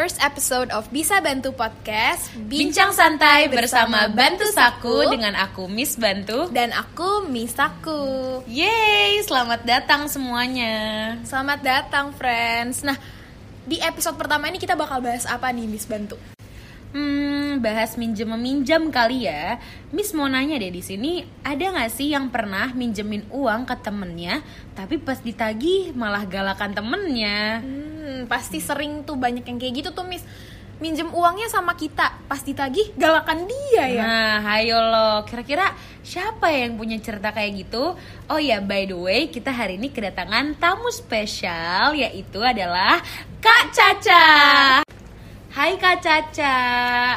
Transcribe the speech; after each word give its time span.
first 0.00 0.16
episode 0.24 0.72
of 0.72 0.88
Bisa 0.88 1.20
Bantu 1.20 1.52
Podcast 1.52 2.32
Bincang 2.48 2.88
santai 2.96 3.52
bersama 3.52 4.08
Bantu 4.08 4.48
Saku 4.48 5.04
dengan 5.12 5.36
aku 5.36 5.68
Miss 5.68 6.00
Bantu. 6.00 6.48
Dan 6.48 6.72
aku 6.72 7.28
Misaku 7.28 8.40
Yeay, 8.48 9.20
selamat 9.20 9.60
datang 9.68 10.08
semuanya. 10.08 11.20
Selamat 11.28 11.60
datang 11.60 12.16
friends. 12.16 12.80
Nah, 12.80 12.96
di 13.68 13.76
episode 13.84 14.16
pertama 14.16 14.48
ini 14.48 14.56
kita 14.56 14.72
bakal 14.72 15.04
bahas 15.04 15.28
apa 15.28 15.52
nih 15.52 15.68
Miss 15.68 15.84
Bantu? 15.84 16.16
Hmm, 16.90 17.62
bahas 17.62 17.94
minjem 17.94 18.26
meminjam 18.26 18.90
kali 18.90 19.30
ya. 19.30 19.62
Miss 19.94 20.10
mau 20.10 20.26
nanya 20.26 20.58
deh 20.58 20.74
di 20.74 20.82
sini, 20.82 21.22
ada 21.46 21.70
nggak 21.70 21.90
sih 21.90 22.10
yang 22.10 22.34
pernah 22.34 22.74
minjemin 22.74 23.30
uang 23.30 23.62
ke 23.62 23.78
temennya, 23.78 24.42
tapi 24.74 24.98
pas 24.98 25.22
ditagih 25.22 25.94
malah 25.94 26.26
galakan 26.26 26.74
temennya? 26.74 27.62
Hmm, 27.62 28.26
pasti 28.26 28.58
sering 28.58 29.06
tuh 29.06 29.14
banyak 29.14 29.46
yang 29.46 29.58
kayak 29.62 29.74
gitu 29.86 29.90
tuh 29.94 30.02
Miss 30.02 30.26
Minjem 30.80 31.12
uangnya 31.12 31.44
sama 31.52 31.76
kita, 31.76 32.24
pas 32.24 32.40
ditagih 32.40 32.96
galakan 32.96 33.44
dia 33.44 33.84
ya 33.84 34.00
Nah, 34.00 34.40
ayo 34.56 34.80
lo, 34.80 35.28
kira-kira 35.28 35.76
siapa 36.00 36.48
yang 36.56 36.80
punya 36.80 36.96
cerita 36.96 37.36
kayak 37.36 37.68
gitu? 37.68 38.00
Oh 38.32 38.40
ya, 38.40 38.64
by 38.64 38.88
the 38.88 38.96
way, 38.96 39.28
kita 39.28 39.52
hari 39.52 39.76
ini 39.76 39.92
kedatangan 39.92 40.56
tamu 40.56 40.88
spesial, 40.88 41.92
yaitu 41.92 42.40
adalah 42.40 42.96
Kak 43.44 43.76
Caca. 43.76 44.80
Hai 45.50 45.74
Kak 45.74 45.98
Caca. 45.98 46.56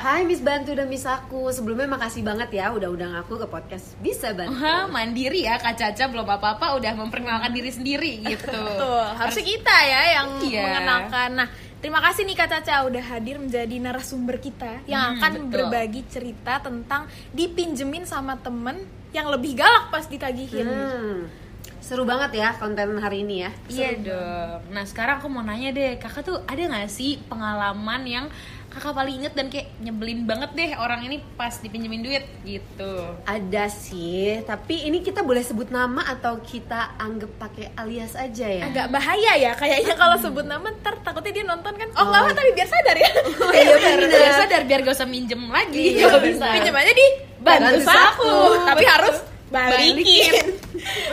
Hai 0.01 0.25
Miss 0.25 0.41
Bantu 0.41 0.73
dan 0.73 0.89
Miss 0.89 1.05
Aku 1.05 1.53
Sebelumnya 1.53 1.85
makasih 1.85 2.25
banget 2.25 2.49
ya 2.51 2.73
udah 2.73 2.89
undang 2.89 3.13
aku 3.13 3.37
ke 3.37 3.45
podcast 3.45 3.93
Bisa 3.99 4.33
Bantu 4.33 4.57
mandiri 4.89 5.45
ya 5.45 5.61
Kak 5.61 5.77
Caca 5.77 6.09
belum 6.09 6.25
apa-apa 6.27 6.73
udah 6.73 6.97
memperkenalkan 6.97 7.53
diri 7.53 7.69
sendiri 7.69 8.25
gitu. 8.25 8.49
Betul, 8.67 9.05
harusnya 9.13 9.45
kita 9.45 9.75
ya 9.85 10.01
yang 10.15 10.27
Iya. 10.41 10.61
mengenalkan 10.65 11.29
Nah, 11.35 11.47
terima 11.77 12.01
kasih 12.01 12.25
nih 12.25 12.33
Kak 12.35 12.49
Caca 12.49 12.75
udah 12.83 13.03
hadir 13.05 13.37
menjadi 13.37 13.75
narasumber 13.77 14.41
kita 14.41 14.81
Yang 14.83 15.03
Hmm, 15.03 15.13
akan 15.13 15.31
betul. 15.31 15.49
berbagi 15.53 16.01
cerita 16.09 16.53
tentang 16.57 17.05
dipinjemin 17.31 18.09
sama 18.09 18.33
temen 18.35 18.81
yang 19.13 19.29
lebih 19.29 19.53
galak 19.53 19.93
pas 19.93 20.09
ditagihin 20.09 20.65
hmm. 20.65 21.42
Seru 21.83 22.07
banget 22.07 22.31
ya 22.33 22.55
konten 22.55 22.95
hari 22.95 23.21
ini 23.21 23.43
ya 23.43 23.51
Iya 23.67 23.89
dong. 23.99 24.57
Nah 24.71 24.83
sekarang 24.83 25.19
aku 25.19 25.27
mau 25.27 25.43
nanya 25.43 25.69
deh, 25.69 25.99
kakak 25.99 26.23
tuh 26.23 26.39
ada 26.41 26.55
nggak 26.57 26.87
sih 26.87 27.19
pengalaman 27.23 28.01
yang 28.03 28.25
kakak 28.67 28.89
paling 28.91 29.19
inget 29.19 29.33
dan 29.33 29.47
kayak 29.47 29.69
nyebelin 29.77 30.23
banget 30.23 30.49
deh 30.51 30.71
orang 30.75 31.03
ini 31.03 31.19
pas 31.35 31.51
dipinjemin 31.53 32.01
duit 32.01 32.23
gitu. 32.41 32.93
Ada 33.21 33.67
sih 33.67 34.41
Tapi 34.41 34.87
ini 34.87 34.97
kita 34.99 35.21
boleh 35.21 35.43
sebut 35.43 35.69
nama 35.69 36.07
atau 36.07 36.39
kita 36.39 36.95
anggap 36.97 37.29
pakai 37.37 37.75
alias 37.75 38.15
aja 38.15 38.47
ya 38.47 38.63
agak 38.63 38.87
bahaya 38.89 39.35
ya 39.37 39.51
kayaknya 39.53 39.93
kalau 40.01 40.15
sebut 40.17 40.41
nama 40.43 40.63
ntar 40.73 40.97
takutnya 40.97 41.35
dia 41.35 41.45
nonton 41.45 41.69
kan 41.69 41.85
oh, 41.91 41.99
Oh. 41.99 42.05
nggak 42.07 42.21
apa 42.23 42.31
tapi 42.33 42.49
biar 42.53 42.65
sadar 42.67 42.95
ya 42.97 43.11
Oh 43.43 43.51
iya 43.51 43.75
Biar, 43.75 43.97
bener 43.99 44.09
biar 44.09 44.33
sadar 44.39 44.61
biar 44.63 44.79
gak 44.81 44.95
usah 44.95 45.05
minjem 45.05 45.41
lagi. 45.45 45.99
Iya, 45.99 46.15
bisa. 46.17 46.47
Pinjam 46.49 46.73
aja 46.73 46.91
di 46.91 47.07
bantu 47.37 47.63
Bantu 47.67 47.79
saku, 47.83 47.99
saku. 48.23 48.31
tapi 48.63 48.83
harus 48.87 49.17
balikin. 49.53 50.33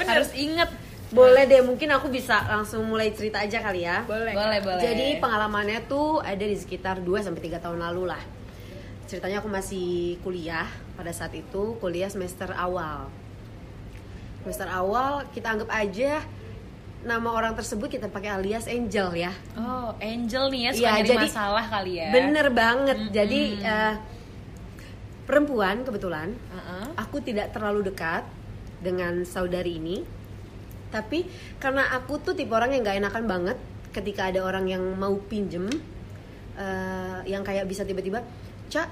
Harus 0.04 0.30
inget. 0.34 0.70
Boleh 1.10 1.42
deh 1.42 1.58
mungkin 1.60 1.90
aku 1.90 2.06
bisa 2.06 2.38
langsung 2.46 2.86
mulai 2.86 3.10
cerita 3.10 3.42
aja 3.42 3.58
kali 3.58 3.82
ya 3.82 4.06
Boleh. 4.06 4.30
Boleh 4.30 4.58
boleh. 4.62 4.78
Jadi 4.78 5.18
pengalamannya 5.18 5.82
tuh 5.84 6.22
ada 6.22 6.38
di 6.38 6.54
sekitar 6.54 7.02
2 7.02 7.26
sampai 7.26 7.42
3 7.42 7.58
tahun 7.58 7.82
lalu 7.82 8.14
lah. 8.14 8.22
Ceritanya 9.10 9.42
aku 9.42 9.50
masih 9.50 10.22
kuliah 10.22 10.70
pada 10.94 11.10
saat 11.10 11.34
itu, 11.34 11.74
kuliah 11.82 12.06
semester 12.06 12.54
awal. 12.54 13.10
Semester 14.46 14.70
awal 14.70 15.26
kita 15.34 15.50
anggap 15.50 15.66
aja 15.68 16.22
nama 17.00 17.28
orang 17.32 17.58
tersebut 17.58 17.90
kita 17.90 18.06
pakai 18.06 18.30
alias 18.30 18.70
Angel 18.70 19.10
ya. 19.18 19.34
Oh, 19.58 19.90
Angel 19.98 20.46
nih 20.48 20.60
ya 20.62 20.70
suka 20.78 20.94
jadi- 21.02 21.26
masalah 21.26 21.64
kali 21.66 21.98
ya. 21.98 22.14
Bener 22.14 22.46
banget. 22.54 22.96
Mm-mm. 23.02 23.10
Jadi 23.10 23.40
eh, 23.58 23.94
perempuan 25.26 25.82
kebetulan 25.82 26.34
Uh-uh. 26.50 26.94
aku 26.94 27.18
tidak 27.18 27.50
terlalu 27.50 27.86
dekat 27.86 28.22
dengan 28.80 29.22
saudari 29.28 29.76
ini. 29.76 30.02
Tapi 30.90 31.22
karena 31.62 31.94
aku 31.94 32.18
tuh 32.18 32.34
tipe 32.34 32.50
orang 32.50 32.74
yang 32.74 32.82
gak 32.82 32.98
enakan 32.98 33.24
banget 33.30 33.58
ketika 33.94 34.26
ada 34.26 34.42
orang 34.42 34.66
yang 34.66 34.82
mau 34.98 35.14
pinjem, 35.30 35.70
eh, 36.58 37.18
yang 37.30 37.46
kayak 37.46 37.70
bisa 37.70 37.86
tiba-tiba, 37.86 38.26
cak, 38.66 38.88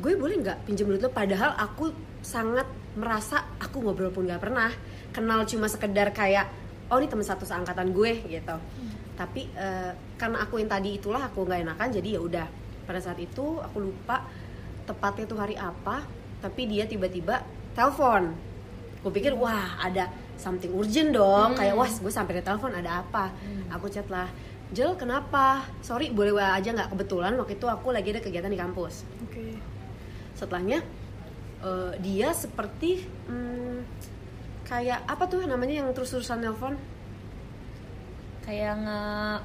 gue 0.00 0.16
boleh 0.16 0.40
nggak 0.40 0.64
pinjem 0.64 0.88
duit 0.88 1.04
lo? 1.04 1.12
Padahal 1.12 1.52
aku 1.56 1.92
sangat 2.24 2.64
merasa 2.96 3.44
aku 3.60 3.84
ngobrol 3.84 4.08
pun 4.08 4.24
gak 4.24 4.40
pernah 4.40 4.72
kenal 5.12 5.44
cuma 5.48 5.68
sekedar 5.68 6.12
kayak, 6.12 6.48
oh 6.92 7.00
ini 7.00 7.08
teman 7.08 7.24
satu 7.24 7.44
seangkatan 7.44 7.92
gue 7.92 8.12
gitu. 8.28 8.56
Tapi 9.16 9.48
eh, 9.52 9.92
karena 10.20 10.44
aku 10.44 10.60
yang 10.60 10.68
tadi 10.68 11.00
itulah 11.00 11.28
aku 11.28 11.44
nggak 11.44 11.64
enakan, 11.64 11.88
jadi 11.88 12.08
ya 12.16 12.20
udah. 12.20 12.46
Pada 12.84 13.00
saat 13.00 13.18
itu 13.20 13.60
aku 13.60 13.80
lupa 13.80 14.24
tepatnya 14.84 15.24
tuh 15.24 15.38
hari 15.40 15.56
apa, 15.56 16.04
tapi 16.44 16.68
dia 16.68 16.84
tiba-tiba 16.84 17.42
telepon 17.72 18.32
gue 19.06 19.12
pikir 19.14 19.38
wah 19.38 19.78
ada 19.78 20.10
something 20.34 20.74
urgent 20.74 21.14
dong. 21.14 21.54
Kayak 21.54 21.78
wah 21.78 21.86
gue 21.86 22.10
sampai 22.10 22.38
di 22.38 22.42
telepon 22.42 22.74
ada 22.74 23.06
apa? 23.06 23.30
Aku 23.70 23.86
chat 23.86 24.10
lah 24.10 24.26
Jel 24.74 24.98
kenapa? 24.98 25.62
Sorry 25.78 26.10
boleh 26.10 26.34
wa 26.34 26.58
aja 26.58 26.74
nggak? 26.74 26.90
Kebetulan 26.90 27.38
waktu 27.38 27.54
itu 27.54 27.70
aku 27.70 27.94
lagi 27.94 28.10
ada 28.10 28.18
kegiatan 28.18 28.50
di 28.50 28.58
kampus. 28.58 29.06
Oke. 29.22 29.54
setelahnya 30.34 30.82
eh, 31.62 31.92
dia 32.02 32.28
seperti 32.34 33.06
hmm, 33.30 33.86
kayak 34.66 35.06
apa 35.06 35.24
tuh 35.24 35.46
namanya 35.46 35.80
yang 35.80 35.88
terus-terusan 35.94 36.42
nelpon? 36.42 36.74
Kayak 38.42 38.74
nge 38.84 39.00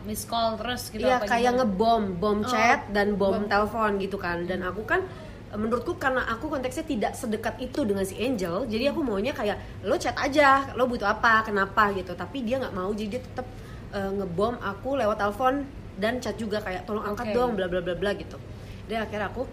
miss 0.06 0.26
call 0.26 0.58
terus 0.62 0.90
gitu 0.90 1.02
Iya 1.02 1.22
apa 1.22 1.26
kayak 1.26 1.42
gimana? 1.54 1.58
ngebom, 1.66 2.04
bom 2.22 2.40
Oh, 2.42 2.50
chat 2.50 2.86
dan 2.94 3.18
bom 3.18 3.34
bom. 3.34 3.46
telepon 3.50 3.98
gitu 3.98 4.18
kan. 4.18 4.46
Dan 4.46 4.62
aku 4.62 4.86
kan 4.86 5.06
menurutku 5.52 6.00
karena 6.00 6.24
aku 6.32 6.48
konteksnya 6.48 6.88
tidak 6.88 7.12
sedekat 7.12 7.60
itu 7.60 7.84
dengan 7.84 8.08
si 8.08 8.16
Angel, 8.20 8.64
jadi 8.72 8.96
aku 8.96 9.04
maunya 9.04 9.36
kayak 9.36 9.84
lo 9.84 10.00
chat 10.00 10.16
aja, 10.16 10.72
lo 10.80 10.88
butuh 10.88 11.12
apa, 11.12 11.44
kenapa 11.44 11.92
gitu. 11.92 12.16
Tapi 12.16 12.44
dia 12.48 12.56
nggak 12.62 12.72
mau, 12.72 12.88
jadi 12.96 13.20
dia 13.20 13.22
tetap 13.24 13.48
eh, 13.92 14.12
ngebom 14.16 14.56
aku 14.64 14.96
lewat 14.96 15.20
telepon 15.20 15.68
dan 16.00 16.24
chat 16.24 16.40
juga 16.40 16.64
kayak 16.64 16.88
tolong 16.88 17.04
angkat 17.04 17.32
Oke. 17.32 17.36
dong, 17.36 17.52
bla 17.60 17.68
bla 17.68 17.84
bla 17.84 17.96
bla 18.00 18.12
gitu. 18.16 18.40
Dan 18.88 19.04
akhirnya 19.04 19.28
aku 19.28 19.44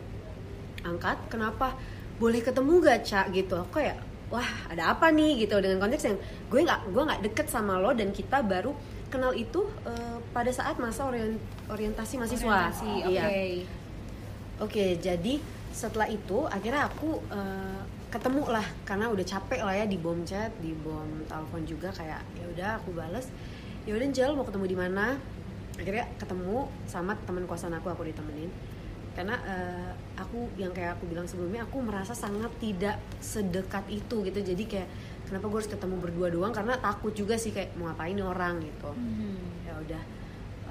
angkat, 0.87 1.19
kenapa? 1.27 1.75
Boleh 2.19 2.43
ketemu 2.43 2.73
gak 2.83 3.01
cak 3.07 3.27
gitu? 3.35 3.55
Aku 3.59 3.79
kayak 3.79 3.99
wah 4.29 4.47
ada 4.69 4.93
apa 4.93 5.09
nih 5.09 5.47
gitu 5.47 5.57
dengan 5.59 5.89
konteks 5.89 6.05
yang 6.05 6.19
gue 6.53 6.61
nggak 6.61 6.93
gue 6.93 7.01
nggak 7.01 7.21
deket 7.33 7.47
sama 7.49 7.81
lo 7.81 7.97
dan 7.97 8.13
kita 8.13 8.45
baru 8.45 8.77
kenal 9.09 9.33
itu 9.33 9.65
eh, 9.89 10.21
pada 10.37 10.53
saat 10.53 10.77
masa 10.77 11.09
orien- 11.09 11.41
orientasi 11.67 12.21
mahasiswa. 12.21 12.45
Orientasi, 12.45 12.93
oke. 13.09 13.11
Iya. 13.11 13.27
Oke, 14.59 14.85
jadi 14.99 15.58
setelah 15.73 16.09
itu 16.09 16.49
akhirnya 16.49 16.89
aku 16.89 17.21
eh, 17.31 17.83
ketemu 18.09 18.43
lah 18.49 18.65
karena 18.89 19.13
udah 19.13 19.25
capek 19.25 19.61
lah 19.61 19.75
ya 19.77 19.85
di 19.85 20.01
bom 20.01 20.21
chat, 20.25 20.49
di 20.65 20.73
bom 20.73 21.07
telepon 21.29 21.63
juga 21.69 21.93
kayak 21.93 22.21
ya 22.37 22.45
udah 22.49 22.69
aku 22.81 22.97
bales. 22.97 23.29
Ya 23.85 23.97
udah 23.97 24.09
Jel 24.13 24.37
mau 24.37 24.45
ketemu 24.45 24.67
di 24.69 24.77
mana? 24.77 25.17
Akhirnya 25.79 26.11
ketemu 26.19 26.69
sama 26.91 27.15
teman 27.25 27.47
kosan 27.47 27.73
aku, 27.77 27.89
aku 27.93 28.05
ditemenin. 28.09 28.51
Karena 29.17 29.35
eh, 29.45 29.93
aku 30.17 30.49
yang 30.57 30.71
kayak 30.73 30.99
aku 30.99 31.11
bilang 31.11 31.27
sebelumnya 31.27 31.67
aku 31.67 31.83
merasa 31.83 32.15
sangat 32.15 32.51
tidak 32.63 32.97
sedekat 33.19 33.85
itu 33.91 34.25
gitu. 34.25 34.39
Jadi 34.41 34.65
kayak 34.67 34.89
kenapa 35.29 35.45
gue 35.53 35.59
harus 35.61 35.69
ketemu 35.69 35.97
berdua 36.01 36.29
doang 36.33 36.53
karena 36.57 36.81
takut 36.81 37.13
juga 37.13 37.37
sih 37.37 37.53
kayak 37.53 37.77
mau 37.77 37.93
ngapain 37.93 38.17
orang 38.17 38.65
gitu 38.65 38.89
Hmm. 38.97 39.37
ya 39.69 39.77
udah 39.77 40.03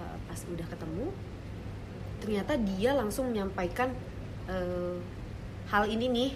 eh, 0.02 0.16
pas 0.26 0.40
udah 0.50 0.66
ketemu 0.66 1.14
ternyata 2.18 2.58
dia 2.58 2.98
langsung 2.98 3.30
menyampaikan 3.30 3.94
eh, 4.48 4.96
hal 5.68 5.84
ini 5.86 6.06
nih 6.08 6.30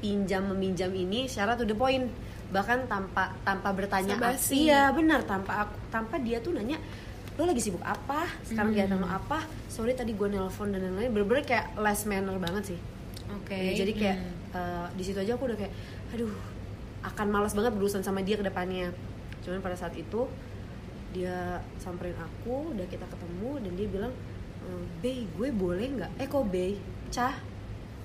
pinjam 0.00 0.48
meminjam 0.48 0.88
ini 0.90 1.24
secara 1.24 1.54
to 1.54 1.64
the 1.64 1.74
point. 1.74 2.08
Bahkan 2.50 2.86
tanpa 2.86 3.30
tanpa 3.40 3.70
bertanya 3.70 4.16
Basa-basi. 4.16 4.66
iya 4.66 4.90
benar 4.90 5.22
tanpa 5.22 5.62
aku 5.62 5.74
tanpa 5.88 6.18
dia 6.18 6.40
tuh 6.40 6.50
nanya 6.50 6.80
lo 7.38 7.46
lagi 7.46 7.62
sibuk 7.62 7.80
apa? 7.80 8.26
Sekarang 8.42 8.74
kegiatan 8.74 8.96
lo 8.96 9.06
apa? 9.06 9.40
Sorry 9.66 9.94
tadi 9.94 10.12
gue 10.12 10.26
nelpon 10.26 10.68
dan 10.68 10.82
lain-lain. 10.82 11.08
Bener-bener 11.08 11.40
kayak 11.42 11.76
last 11.76 12.04
manner 12.04 12.34
banget 12.36 12.74
sih. 12.74 12.78
Oke. 13.32 13.54
Ya, 13.54 13.72
jadi 13.76 13.92
kayak 13.94 14.16
Hmm. 14.18 14.34
eh, 14.50 14.86
di 14.92 15.02
situ 15.04 15.16
aja 15.16 15.38
aku 15.38 15.46
udah 15.46 15.56
kayak 15.56 15.70
aduh 16.10 16.32
akan 17.02 17.26
malas 17.28 17.54
banget 17.54 17.70
berurusan 17.70 18.02
sama 18.02 18.20
dia 18.20 18.34
ke 18.34 18.42
depannya. 18.42 18.90
Cuman 19.40 19.60
pada 19.60 19.72
saat 19.74 19.94
itu 19.94 20.26
dia 21.10 21.58
samperin 21.76 22.14
aku 22.14 22.70
udah 22.70 22.86
kita 22.86 23.02
ketemu 23.04 23.50
dan 23.58 23.72
dia 23.74 23.88
bilang 23.88 24.12
"Eh, 24.60 24.84
Bey 24.98 25.18
gue 25.28 25.48
boleh 25.50 25.86
nggak? 25.92 26.10
Eh 26.18 26.26
kok 26.26 26.44
Bey? 26.44 26.76
Cah 27.08 27.34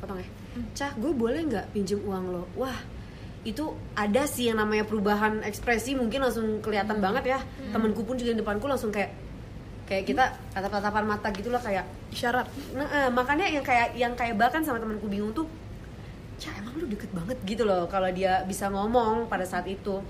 potong 0.06 0.22
ya 0.22 0.30
cah 0.78 0.92
gue 0.96 1.12
boleh 1.12 1.42
nggak 1.50 1.66
pinjem 1.74 2.00
uang 2.06 2.26
lo 2.30 2.44
wah 2.56 2.78
itu 3.46 3.74
ada 3.94 4.26
sih 4.26 4.50
yang 4.50 4.58
namanya 4.58 4.86
perubahan 4.86 5.42
ekspresi 5.46 5.94
mungkin 5.94 6.22
langsung 6.22 6.62
kelihatan 6.62 6.98
banget 6.98 7.38
ya 7.38 7.40
temanku 7.74 8.02
pun 8.02 8.18
juga 8.18 8.34
di 8.34 8.42
depanku 8.42 8.66
langsung 8.66 8.90
kayak 8.90 9.14
kayak 9.86 10.04
kita 10.10 10.34
tatap-tatapan 10.54 11.06
mata 11.06 11.30
gitulah 11.30 11.62
kayak 11.62 11.86
Isyarat. 12.16 12.48
Nah, 12.74 12.88
eh, 12.90 13.10
makanya 13.12 13.46
yang 13.46 13.62
kayak 13.62 13.90
yang 13.94 14.14
kayak 14.16 14.40
bahkan 14.40 14.64
sama 14.64 14.82
temanku 14.82 15.06
bingung 15.12 15.36
tuh, 15.36 15.46
Cah 16.36 16.52
emang 16.60 16.76
lu 16.76 16.88
deket 16.92 17.08
banget 17.16 17.38
gitu 17.48 17.64
loh 17.64 17.88
kalau 17.88 18.12
dia 18.12 18.44
bisa 18.44 18.68
ngomong 18.68 19.32
pada 19.32 19.48
saat 19.48 19.64
itu. 19.72 20.04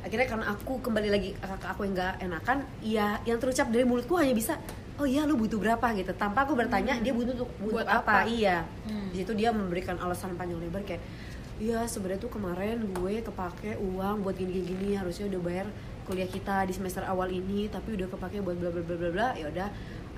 Akhirnya 0.00 0.28
karena 0.28 0.46
aku 0.52 0.80
kembali 0.80 1.08
lagi 1.12 1.36
ke 1.36 1.44
kakak 1.44 1.76
aku 1.76 1.88
yang 1.88 1.92
nggak 1.96 2.14
enakan, 2.24 2.58
ya 2.80 3.08
yang 3.28 3.36
terucap 3.40 3.68
dari 3.68 3.84
mulutku 3.84 4.16
hanya 4.16 4.32
bisa 4.32 4.56
oh 4.94 5.06
iya 5.06 5.26
lu 5.26 5.34
butuh 5.34 5.58
berapa? 5.58 5.86
Gitu. 5.92 6.12
Tanpa 6.14 6.46
aku 6.46 6.54
bertanya 6.54 6.94
dia 7.02 7.10
butuh 7.10 7.34
untuk 7.34 7.50
butuh 7.58 7.82
Buat 7.82 7.88
apa? 7.90 8.24
apa? 8.24 8.30
iya. 8.30 8.62
Hmm. 8.86 9.10
di 9.10 9.22
situ 9.22 9.32
dia 9.34 9.50
memberikan 9.54 9.94
alasan 9.98 10.34
panjang 10.34 10.58
lebar 10.58 10.82
kayak 10.82 11.02
iya 11.62 11.86
sebenarnya 11.86 12.18
tuh 12.18 12.34
kemarin 12.34 12.82
gue 12.82 13.22
kepake 13.22 13.78
uang 13.78 14.26
buat 14.26 14.34
gini 14.34 14.58
gini 14.66 14.98
harusnya 14.98 15.30
udah 15.30 15.38
bayar 15.38 15.66
kuliah 16.04 16.26
kita 16.26 16.66
di 16.66 16.74
semester 16.74 17.06
awal 17.06 17.30
ini 17.30 17.70
tapi 17.70 17.94
udah 17.94 18.10
kepake 18.10 18.42
buat 18.42 18.58
bla 18.58 18.70
bla 18.74 18.82
bla 18.82 18.96
bla 18.98 19.10
bla. 19.10 19.28
Ya 19.38 19.46
udah 19.50 19.68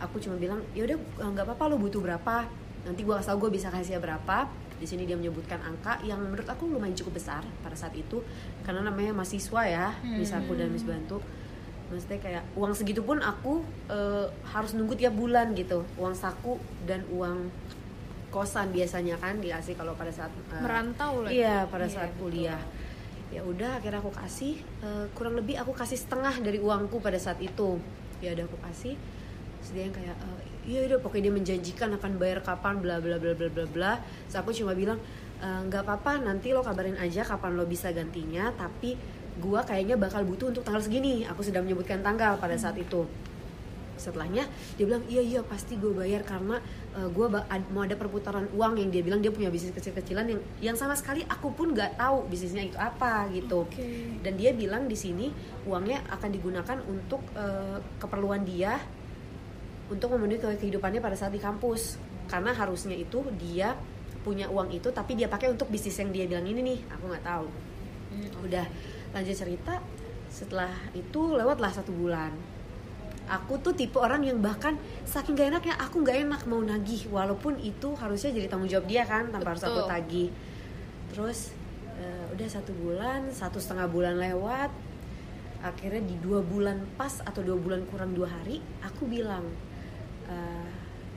aku 0.00 0.20
cuma 0.20 0.36
bilang 0.36 0.60
ya 0.76 0.84
udah 0.84 0.96
eh, 0.96 1.28
nggak 1.32 1.44
apa-apa 1.44 1.64
lu 1.72 1.76
butuh 1.80 2.00
berapa? 2.00 2.48
Nanti 2.88 3.00
gue 3.04 3.16
asal 3.16 3.36
gue 3.36 3.50
bisa 3.52 3.68
kasih 3.68 4.00
berapa. 4.00 4.48
Di 4.76 4.84
sini 4.84 5.08
dia 5.08 5.16
menyebutkan 5.16 5.56
angka 5.64 6.04
yang 6.04 6.20
menurut 6.20 6.44
aku 6.44 6.68
lumayan 6.68 6.92
cukup 6.92 7.16
besar 7.16 7.40
pada 7.64 7.72
saat 7.72 7.96
itu 7.96 8.20
karena 8.60 8.84
namanya 8.84 9.16
mahasiswa 9.16 9.62
ya 9.64 9.88
Miss 10.04 10.36
aku 10.36 10.52
dan 10.52 10.68
Miss 10.68 10.84
Bantu 10.84 11.16
maksudnya 11.86 12.18
kayak 12.18 12.42
uang 12.54 12.72
segitu 12.72 13.00
pun 13.00 13.18
aku 13.18 13.60
eh, 13.86 14.26
harus 14.44 14.74
nunggu 14.74 14.94
tiap 14.94 15.14
bulan 15.14 15.54
gitu. 15.54 15.86
Uang 15.96 16.12
saku 16.12 16.56
dan 16.84 17.06
uang 17.08 17.48
kosan 18.28 18.68
biasanya 18.68 19.16
kan 19.16 19.38
dikasih 19.38 19.74
kalau 19.74 19.94
pada 19.94 20.10
saat 20.10 20.28
eh, 20.50 20.60
Merantau 20.60 21.24
lagi. 21.24 21.40
iya 21.40 21.64
pada 21.64 21.86
Iya, 21.86 21.94
saat 21.94 22.10
kuliah 22.16 22.60
ya 23.26 23.42
udah 23.42 23.82
akhirnya 23.82 23.98
aku 23.98 24.14
kasih 24.14 24.54
eh, 24.82 25.06
kurang 25.12 25.34
lebih 25.34 25.58
aku 25.58 25.72
kasih 25.72 25.96
setengah 25.96 26.34
dari 26.40 26.58
uangku 26.58 26.98
pada 26.98 27.16
saat 27.16 27.38
itu. 27.38 27.78
Ya 28.18 28.32
udah 28.32 28.44
aku 28.44 28.58
kasih. 28.62 28.94
Terus 29.60 29.70
dia 29.72 29.82
yang 29.86 29.94
kayak 29.94 30.16
eh, 30.16 30.40
iya 30.66 30.80
udah 30.86 30.98
pokoknya 31.00 31.30
dia 31.30 31.34
menjanjikan 31.34 31.90
akan 31.92 32.12
bayar 32.18 32.38
kapan 32.40 32.78
bla 32.78 32.98
bla 32.98 33.16
bla 33.16 33.32
bla 33.32 33.48
bla 33.48 33.66
bla. 33.66 33.92
Terus 34.26 34.36
aku 34.36 34.50
cuma 34.52 34.74
bilang 34.74 34.98
"Eh, 35.36 35.60
nggak 35.66 35.82
apa-apa 35.82 36.22
nanti 36.22 36.50
lo 36.50 36.62
kabarin 36.62 36.96
aja 36.96 37.22
kapan 37.22 37.54
lo 37.54 37.64
bisa 37.64 37.90
gantinya 37.90 38.50
tapi 38.52 38.94
gua 39.40 39.60
kayaknya 39.64 39.96
bakal 40.00 40.24
butuh 40.24 40.50
untuk 40.50 40.64
tanggal 40.64 40.80
segini. 40.82 41.24
Aku 41.28 41.44
sudah 41.44 41.60
menyebutkan 41.60 42.00
tanggal 42.00 42.36
pada 42.40 42.56
saat 42.56 42.76
itu. 42.80 43.04
Setelahnya 43.96 44.44
dia 44.76 44.84
bilang 44.84 45.00
iya 45.08 45.24
iya 45.24 45.40
pasti 45.40 45.80
gue 45.80 45.88
bayar 45.88 46.20
karena 46.20 46.60
uh, 46.92 47.08
gue 47.08 47.26
mau 47.72 47.80
ada 47.80 47.96
perputaran 47.96 48.44
uang. 48.52 48.76
Yang 48.76 48.88
dia 48.92 49.02
bilang 49.08 49.20
dia 49.24 49.32
punya 49.32 49.48
bisnis 49.48 49.72
kecil-kecilan 49.72 50.28
yang 50.28 50.40
yang 50.60 50.76
sama 50.76 50.92
sekali 50.92 51.24
aku 51.24 51.48
pun 51.56 51.72
nggak 51.72 51.96
tahu 51.96 52.28
bisnisnya 52.28 52.68
itu 52.68 52.76
apa 52.76 53.24
gitu. 53.32 53.64
Oke. 53.64 54.20
dan 54.20 54.36
dia 54.36 54.52
bilang 54.52 54.84
di 54.84 54.92
sini 54.92 55.32
uangnya 55.64 56.04
akan 56.12 56.28
digunakan 56.28 56.76
untuk 56.84 57.24
uh, 57.40 57.80
keperluan 57.96 58.44
dia 58.44 58.76
untuk 59.88 60.12
memenuhi 60.12 60.44
ke- 60.44 60.60
kehidupannya 60.60 61.00
pada 61.00 61.16
saat 61.16 61.32
di 61.32 61.40
kampus. 61.40 61.96
Karena 62.28 62.52
harusnya 62.52 62.92
itu 62.92 63.24
dia 63.40 63.72
punya 64.20 64.50
uang 64.52 64.76
itu 64.76 64.92
tapi 64.92 65.16
dia 65.16 65.30
pakai 65.30 65.56
untuk 65.56 65.72
bisnis 65.72 65.96
yang 65.96 66.12
dia 66.12 66.28
bilang 66.28 66.44
ini 66.44 66.60
nih. 66.60 66.78
Aku 66.92 67.08
nggak 67.08 67.24
tahu. 67.24 67.48
Udah 68.44 68.68
lanjut 69.16 69.32
cerita 69.32 69.80
setelah 70.28 70.68
itu 70.92 71.32
lewatlah 71.32 71.72
satu 71.72 71.88
bulan. 71.96 72.36
Aku 73.26 73.58
tuh 73.58 73.72
tipe 73.72 73.96
orang 73.98 74.22
yang 74.22 74.38
bahkan 74.38 74.76
saking 75.02 75.34
gak 75.34 75.50
enaknya 75.50 75.74
aku 75.80 76.04
nggak 76.04 76.28
enak 76.28 76.42
mau 76.46 76.62
nagih 76.62 77.10
walaupun 77.10 77.58
itu 77.58 77.96
harusnya 77.98 78.30
jadi 78.30 78.46
tanggung 78.46 78.70
jawab 78.70 78.86
dia 78.86 79.02
kan 79.02 79.32
tanpa 79.32 79.56
harus 79.56 79.64
aku 79.64 79.82
Betul. 79.82 79.90
tagih. 79.90 80.28
Terus 81.10 81.38
eh, 81.98 82.24
udah 82.36 82.46
satu 82.46 82.70
bulan 82.76 83.32
satu 83.32 83.58
setengah 83.58 83.88
bulan 83.88 84.20
lewat 84.20 84.70
akhirnya 85.64 86.04
di 86.04 86.14
dua 86.22 86.44
bulan 86.44 86.84
pas 86.94 87.24
atau 87.24 87.42
dua 87.42 87.58
bulan 87.58 87.82
kurang 87.90 88.14
dua 88.14 88.30
hari 88.30 88.62
aku 88.84 89.08
bilang 89.08 89.42
eh, 90.30 90.70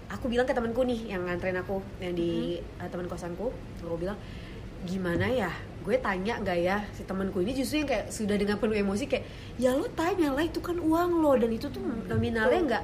aku 0.09 0.25
bilang 0.25 0.49
ke 0.49 0.55
temanku 0.57 0.81
nih 0.81 1.13
yang 1.13 1.21
nganterin 1.27 1.61
aku 1.61 1.83
yang 2.01 2.17
di 2.17 2.57
eh, 2.57 2.89
teman 2.89 3.05
kosanku. 3.05 3.53
Aku 3.85 3.97
bilang 4.01 4.17
gimana 4.83 5.25
ya? 5.25 5.51
Gue 5.79 5.95
tanya 5.97 6.37
nggak 6.37 6.59
ya 6.59 6.77
si 6.91 7.01
temanku 7.03 7.39
ini 7.39 7.51
justru 7.51 7.81
yang 7.81 7.89
kayak 7.89 8.05
sudah 8.09 8.35
dengan 8.35 8.55
penuh 8.55 8.75
emosi 8.75 9.07
kayak 9.07 9.25
ya 9.55 9.73
lo 9.73 9.87
tanya 9.89 10.31
lah 10.31 10.43
itu 10.43 10.59
kan 10.59 10.75
uang 10.75 11.11
lo 11.17 11.33
dan 11.33 11.49
itu 11.49 11.67
tuh 11.67 11.79
nominalnya 12.05 12.61
nggak 12.61 12.83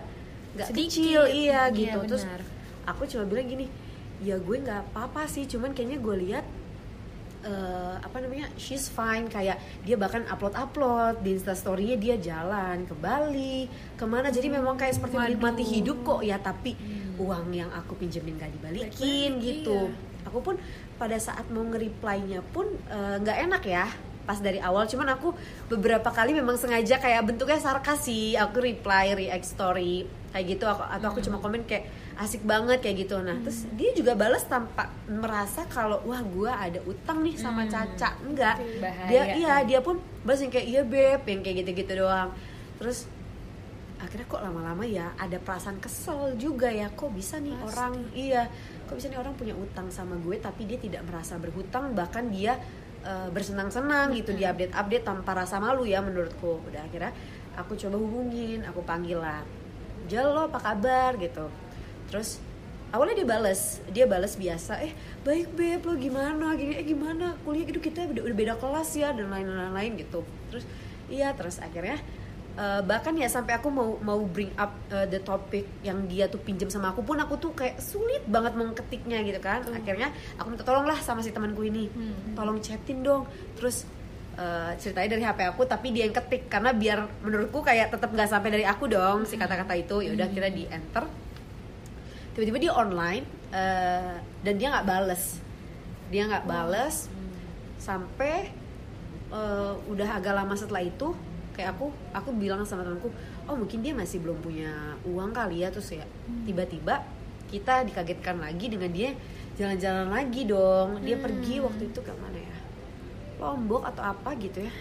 nggak 0.56 0.68
kecil. 0.72 1.28
Iya 1.28 1.70
Iya, 1.70 1.72
gitu. 1.72 2.00
Terus 2.08 2.24
benar. 2.24 2.42
aku 2.88 3.04
cuma 3.06 3.24
bilang 3.26 3.46
gini 3.46 3.68
ya 4.24 4.40
gue 4.40 4.58
nggak 4.58 4.90
apa-apa 4.90 5.28
sih 5.28 5.44
cuman 5.44 5.76
kayaknya 5.76 6.00
gue 6.00 6.16
lihat 6.24 6.46
eh, 7.44 7.96
apa 8.00 8.18
namanya 8.18 8.48
she's 8.56 8.88
fine. 8.88 9.28
Kayak 9.28 9.60
dia 9.84 9.96
bahkan 9.96 10.24
upload 10.26 10.56
upload 10.56 11.20
di 11.20 11.36
instastorynya 11.36 11.96
dia 11.96 12.16
jalan 12.18 12.88
ke 12.88 12.96
Bali 12.96 13.68
ke 13.94 14.06
mana. 14.08 14.32
Jadi 14.32 14.48
memang 14.50 14.74
kayak 14.76 14.96
seperti 14.96 15.14
Waduh. 15.14 15.28
menikmati 15.30 15.64
hidup 15.64 15.98
kok 16.02 16.22
ya 16.24 16.40
tapi 16.40 16.74
uang 17.16 17.52
yang 17.52 17.70
aku 17.70 17.96
pinjemin 17.96 18.36
gak 18.36 18.52
dibalikin 18.52 19.36
Balik-balik, 19.36 19.44
gitu. 19.62 19.80
iya. 19.88 20.14
Aku 20.26 20.42
pun 20.42 20.56
pada 20.98 21.16
saat 21.16 21.46
mau 21.54 21.64
nge-reply-nya 21.64 22.42
pun 22.52 22.68
eh, 22.90 23.16
nggak 23.22 23.38
enak 23.50 23.64
ya 23.64 23.88
pas 24.26 24.42
dari 24.42 24.58
awal. 24.58 24.90
Cuman 24.90 25.06
aku 25.14 25.32
beberapa 25.70 26.10
kali 26.10 26.34
memang 26.34 26.58
sengaja 26.58 26.98
kayak 26.98 27.30
bentuknya 27.30 27.62
sarkas 27.62 28.10
sih 28.10 28.34
aku 28.34 28.58
reply 28.58 29.14
react 29.14 29.46
story 29.46 30.10
kayak 30.34 30.58
gitu. 30.58 30.66
Aku, 30.66 30.82
atau 30.82 31.08
aku 31.14 31.22
cuma 31.22 31.38
komen 31.38 31.64
kayak 31.70 31.88
asik 32.18 32.42
banget 32.44 32.82
kayak 32.82 33.06
gitu. 33.06 33.22
Nah 33.22 33.38
terus 33.46 33.70
dia 33.78 33.94
juga 33.94 34.18
balas 34.18 34.44
tanpa 34.50 34.90
merasa 35.06 35.64
kalau 35.70 36.02
wah 36.10 36.26
gua 36.26 36.58
ada 36.58 36.82
utang 36.90 37.22
nih 37.22 37.38
sama 37.38 37.70
Caca. 37.70 38.18
Enggak. 38.26 38.58
Bahaya. 38.82 39.08
dia 39.08 39.24
iya 39.38 39.56
dia 39.64 39.80
pun 39.80 40.02
balas 40.26 40.42
yang 40.42 40.52
kayak 40.52 40.68
iya 40.68 40.82
beb 40.82 41.22
yang 41.30 41.42
kayak 41.46 41.56
gitu-gitu 41.64 42.02
doang. 42.02 42.34
Terus 42.82 43.08
akhirnya 44.06 44.30
kok 44.30 44.42
lama-lama 44.46 44.86
ya 44.86 45.12
ada 45.18 45.42
perasaan 45.42 45.82
kesel 45.82 46.38
juga 46.38 46.70
ya. 46.70 46.94
Kok 46.94 47.12
bisa 47.12 47.42
nih 47.42 47.58
Pasti. 47.58 47.66
orang 47.74 47.94
iya 48.14 48.44
kok 48.86 48.96
bisa 49.02 49.10
nih 49.10 49.18
orang 49.18 49.34
punya 49.34 49.58
utang 49.58 49.90
sama 49.90 50.14
gue 50.22 50.38
tapi 50.38 50.70
dia 50.70 50.78
tidak 50.78 51.02
merasa 51.10 51.42
berhutang 51.42 51.98
bahkan 51.98 52.30
dia 52.30 52.56
eh, 53.02 53.30
bersenang-senang 53.34 54.14
gitu 54.14 54.38
dia 54.38 54.54
update-update 54.54 55.04
tanpa 55.04 55.34
rasa 55.34 55.58
malu 55.58 55.84
ya 55.84 56.06
menurutku. 56.06 56.62
Udah 56.70 56.86
akhirnya 56.86 57.12
aku 57.58 57.74
coba 57.76 57.98
hubungin 57.98 58.62
aku 58.64 58.86
panggil 58.86 59.20
lah. 59.20 59.42
Jel 60.06 60.30
lo 60.30 60.48
apa 60.48 60.62
kabar? 60.62 61.18
gitu. 61.18 61.50
Terus 62.14 62.38
awalnya 62.94 63.26
dia 63.26 63.28
bales 63.28 63.62
dia 63.92 64.06
bales 64.06 64.38
biasa 64.38 64.80
eh 64.86 64.94
baik 65.26 65.52
beb 65.58 65.82
lo 65.84 65.98
gimana? 65.98 66.54
Gini 66.54 66.78
eh 66.78 66.86
gimana? 66.86 67.34
Kuliah 67.42 67.66
gitu 67.66 67.82
kita 67.82 68.06
udah, 68.06 68.24
udah 68.30 68.38
beda 68.38 68.54
kelas 68.62 68.90
ya 68.96 69.10
dan 69.12 69.34
lain-lain 69.34 69.98
gitu. 69.98 70.22
Terus 70.54 70.66
iya 71.10 71.34
terus 71.34 71.58
akhirnya 71.58 71.98
eh, 72.56 72.82
bahkan 72.88 73.12
ya 73.20 73.28
sampai 73.28 73.60
aku 73.60 73.68
mau 73.68 74.00
mau 74.00 74.20
bring 74.24 74.52
up 74.56 74.72
eh, 74.88 75.08
the 75.12 75.20
topic 75.20 75.68
yang 75.84 76.08
dia 76.08 76.32
tuh 76.32 76.40
pinjam 76.40 76.72
sama 76.72 76.96
aku 76.96 77.04
pun 77.04 77.20
aku 77.20 77.36
tuh 77.36 77.52
kayak 77.52 77.80
sulit 77.84 78.24
banget 78.28 78.56
mau 78.56 78.68
ketiknya 78.72 79.20
gitu 79.28 79.40
kan. 79.44 79.64
Akhirnya 79.68 80.12
aku 80.40 80.48
minta 80.56 80.64
tolong 80.64 80.88
lah 80.88 80.98
sama 81.04 81.20
si 81.20 81.36
temanku 81.36 81.68
ini. 81.68 81.92
Tolong 82.34 82.58
chatin 82.64 83.04
dong. 83.04 83.28
Terus 83.60 83.84
eh, 84.40 84.72
ceritanya 84.80 85.10
dari 85.20 85.24
HP 85.28 85.40
aku 85.52 85.62
tapi 85.68 85.92
dia 85.92 86.08
yang 86.08 86.16
ketik 86.16 86.48
karena 86.48 86.72
biar 86.72 87.00
menurutku 87.24 87.60
kayak 87.60 87.92
tetap 87.92 88.12
nggak 88.12 88.30
sampai 88.32 88.50
dari 88.52 88.66
aku 88.68 88.88
dong 88.88 89.28
si 89.28 89.36
kata-kata 89.36 89.76
itu. 89.76 90.00
Ya 90.02 90.12
udah 90.16 90.28
kira 90.32 90.48
di 90.48 90.64
enter. 90.72 91.04
Tiba-tiba 92.36 92.58
dia 92.60 92.74
online 92.76 93.24
eh, 93.52 94.16
dan 94.44 94.54
dia 94.56 94.68
nggak 94.72 94.88
bales. 94.88 95.24
Dia 96.08 96.24
nggak 96.28 96.46
bales. 96.48 97.12
Sampai 97.80 98.48
eh, 99.28 99.74
udah 99.92 100.10
agak 100.16 100.34
lama 100.40 100.56
setelah 100.56 100.84
itu 100.88 101.12
kayak 101.56 101.74
aku 101.74 101.88
aku 102.12 102.30
bilang 102.36 102.62
sama 102.62 102.84
temanku 102.84 103.08
oh 103.48 103.56
mungkin 103.56 103.80
dia 103.80 103.96
masih 103.96 104.20
belum 104.20 104.38
punya 104.44 104.72
uang 105.08 105.32
kali 105.32 105.64
ya. 105.64 105.72
Terus 105.72 105.96
ya 105.96 106.06
tiba-tiba 106.44 107.02
kita 107.48 107.88
dikagetkan 107.88 108.38
lagi 108.38 108.68
dengan 108.68 108.92
dia 108.92 109.16
jalan-jalan 109.56 110.12
lagi 110.12 110.44
dong. 110.44 111.00
Dia 111.00 111.16
pergi 111.16 111.64
waktu 111.64 111.88
itu 111.88 112.00
ke 112.04 112.12
mana 112.20 112.38
ya? 112.38 112.58
Lombok 113.40 113.88
atau 113.88 114.04
apa 114.06 114.36
gitu 114.36 114.64
ya. 114.64 114.74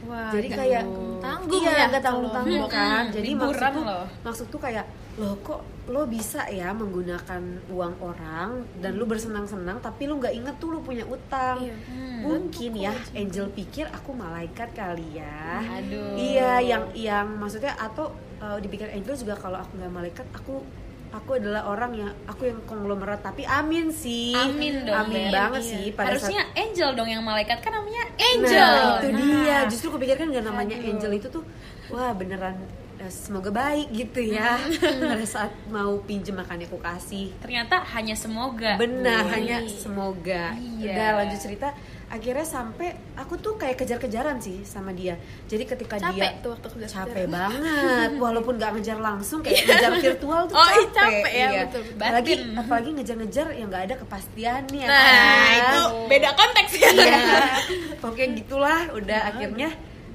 Wah, 0.00 0.32
jadi 0.32 0.48
kayak 0.48 0.84
tanggung 1.20 1.60
iya 1.60 1.84
ya 1.84 2.00
tanggung 2.00 2.32
tanggung 2.32 2.64
kan 2.72 3.04
Hmm, 3.04 3.12
jadi 3.20 3.36
maksud 3.36 3.68
tuh 3.68 3.84
loh. 3.84 4.04
maksud 4.24 4.46
tuh 4.48 4.56
kayak 4.56 4.84
loh 5.20 5.36
kok 5.38 5.60
lo 5.86 6.06
bisa 6.06 6.48
ya 6.48 6.72
menggunakan 6.72 7.42
uang 7.68 7.94
orang 8.00 8.48
dan 8.78 8.94
lu 8.94 9.04
bersenang-senang 9.04 9.76
tapi 9.78 10.06
lu 10.06 10.16
nggak 10.16 10.32
inget 10.32 10.54
tuh 10.56 10.70
lu 10.70 10.80
punya 10.80 11.04
utang 11.04 11.60
Iya. 11.60 11.76
Hmm. 11.76 12.18
mungkin 12.22 12.70
ya 12.74 12.92
Angel 13.12 13.46
pikir 13.50 13.84
aku 13.86 14.10
malaikat 14.14 14.72
kali 14.72 15.04
ya 15.14 15.60
Aduh. 15.60 16.16
iya 16.16 16.52
yang 16.62 16.84
yang 16.94 17.26
maksudnya 17.34 17.76
atau 17.76 18.10
uh, 18.38 18.56
dipikir 18.56 18.88
Angel 18.88 19.12
juga 19.14 19.34
kalau 19.34 19.58
aku 19.58 19.76
nggak 19.76 19.90
malaikat 19.90 20.26
aku 20.30 20.62
aku 21.10 21.30
adalah 21.34 21.66
orang 21.66 21.90
yang 21.92 22.10
aku 22.24 22.46
yang 22.46 22.62
konglomerat 22.64 23.18
tapi 23.18 23.42
amin 23.42 23.90
sih 23.90 24.30
Amin 24.32 24.86
dong, 24.86 24.94
amin 24.96 25.26
Beb. 25.26 25.34
banget 25.34 25.60
Iya. 25.60 25.70
sih 25.74 25.84
pada 25.90 26.06
saat 26.06 26.14
Harusnya 26.22 26.42
Angel 26.54 26.90
dong 26.94 27.08
yang 27.08 27.20
malaikat 27.20 27.58
kan 27.58 27.72
namanya 27.74 28.04
Angel. 28.14 28.54
Nah, 28.54 28.94
itu 28.96 29.08
Nah. 29.10 29.18
dia. 29.18 29.58
Justru 29.66 29.88
kupikirkan 29.90 30.30
gak 30.30 30.46
namanya 30.46 30.78
Aduh. 30.78 30.86
Angel 30.88 31.12
itu 31.12 31.26
tuh 31.28 31.42
wah 31.88 32.14
beneran 32.14 32.54
eh, 32.54 32.70
semoga 33.08 33.48
baik 33.48 33.88
gitu 33.90 34.20
ya. 34.20 34.60
Pada 35.00 35.24
saat 35.24 35.48
mau 35.66 35.96
pinjem 36.00 36.34
makanya 36.34 36.66
aku 36.66 36.76
kasih. 36.76 37.32
Ternyata 37.38 37.80
hanya 37.94 38.12
semoga. 38.12 38.76
Benar, 38.76 39.24
Wih. 39.24 39.32
hanya 39.32 39.56
semoga. 39.64 40.52
Iya. 40.52 40.92
Udah 40.92 41.08
lanjut 41.16 41.40
cerita. 41.40 41.72
Akhirnya 42.10 42.42
sampai 42.42 42.90
aku 43.14 43.38
tuh 43.38 43.54
kayak 43.54 43.78
kejar-kejaran 43.78 44.36
sih 44.36 44.66
sama 44.66 44.90
dia. 44.90 45.14
Jadi 45.46 45.62
ketika 45.62 45.94
capek 45.94 46.10
dia 46.12 46.42
tuh 46.42 46.50
waktu 46.50 46.66
kerja 46.66 46.88
capek 46.90 47.30
banget 47.30 48.10
walaupun 48.18 48.58
gak 48.58 48.74
ngejar 48.74 48.98
langsung 48.98 49.38
kayak 49.40 49.62
ngejar 49.62 49.92
virtual 49.96 50.42
tuh 50.44 50.58
Oh, 50.58 50.66
iya, 50.66 50.90
capek, 50.90 50.98
capek 51.22 51.30
ya, 51.30 51.46
iya. 51.48 51.62
betul. 51.64 51.82
apalagi 51.94 52.32
Batin. 52.34 52.58
apalagi 52.58 52.90
ngejar-ngejar 52.98 53.46
yang 53.54 53.68
nggak 53.70 53.84
ada 53.86 53.94
kepastiannya 53.96 54.84
nah 54.84 54.98
kan? 54.98 55.54
itu 55.54 55.80
beda 56.10 56.28
konteks 56.34 56.72
ya 56.74 56.88
iya 56.90 57.18
pokoknya 58.02 58.28
gitulah 58.36 58.80
udah 58.90 59.20
akhirnya 59.30 59.68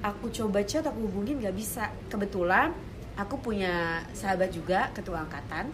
aku 0.06 0.30
coba 0.30 0.62
chat 0.62 0.86
aku 0.86 1.10
hubungin 1.10 1.42
nggak 1.42 1.58
bisa. 1.58 1.90
Kebetulan 2.06 2.70
aku 3.18 3.42
punya 3.42 4.06
sahabat 4.14 4.54
juga 4.54 4.94
ketua 4.94 5.26
angkatan. 5.26 5.74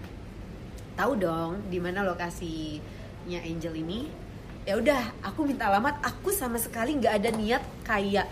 Tahu 0.96 1.12
dong 1.20 1.68
di 1.68 1.84
mana 1.84 2.08
lokasinya 2.08 3.40
Angel 3.44 3.76
ini. 3.76 4.08
Ya 4.64 4.80
udah 4.80 5.12
aku 5.20 5.44
minta 5.44 5.68
alamat. 5.68 6.00
Aku 6.00 6.32
sama 6.32 6.56
sekali 6.56 6.96
nggak 6.96 7.14
ada 7.20 7.30
niat 7.36 7.64
kayak 7.84 8.28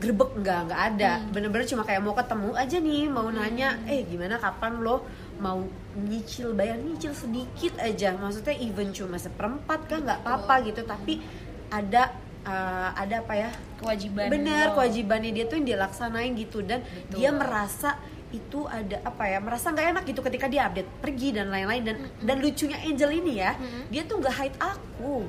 grebek 0.00 0.40
nggak 0.40 0.72
nggak 0.72 0.82
ada. 0.96 1.12
Bener-bener 1.28 1.68
cuma 1.68 1.84
kayak 1.84 2.00
mau 2.00 2.16
ketemu 2.16 2.50
aja 2.56 2.76
nih 2.80 3.04
mau 3.12 3.28
nanya 3.28 3.76
eh 3.84 4.08
gimana? 4.08 4.40
Kapan 4.40 4.80
lo 4.80 5.04
mau 5.36 5.60
nyicil? 5.96 6.56
Bayar 6.56 6.80
nyicil 6.80 7.12
sedikit 7.12 7.76
aja. 7.76 8.16
Maksudnya 8.16 8.56
even 8.56 8.88
cuma 8.96 9.20
seperempat 9.20 9.84
kan 9.84 10.00
nggak 10.00 10.24
apa-apa 10.24 10.64
gitu. 10.64 10.80
Tapi 10.86 11.20
ada 11.68 12.14
uh, 12.46 12.90
ada 12.94 13.20
apa 13.20 13.34
ya? 13.34 13.50
Kewajiban. 13.76 14.30
Bener 14.30 14.70
lo. 14.70 14.78
kewajibannya 14.78 15.30
dia 15.30 15.44
tuh 15.44 15.58
yang 15.58 15.66
dia 15.66 15.78
laksanain 15.78 16.32
gitu. 16.32 16.62
Dan 16.62 16.80
Betul. 16.80 17.16
dia 17.18 17.30
merasa 17.30 17.98
itu 18.30 18.64
ada 18.64 19.02
apa 19.02 19.26
ya? 19.26 19.38
Merasa 19.38 19.70
nggak 19.70 19.86
enak 19.92 20.04
gitu 20.06 20.20
ketika 20.22 20.46
dia 20.46 20.66
update 20.66 20.88
pergi 20.98 21.34
dan 21.34 21.50
lain-lain. 21.50 21.82
Dan 21.82 21.96
dan 22.22 22.36
lucunya 22.38 22.78
Angel 22.80 23.10
ini 23.12 23.32
ya 23.36 23.52
dia 23.88 24.02
tuh 24.02 24.18
nggak 24.18 24.34
hide 24.34 24.58
aku 24.58 25.26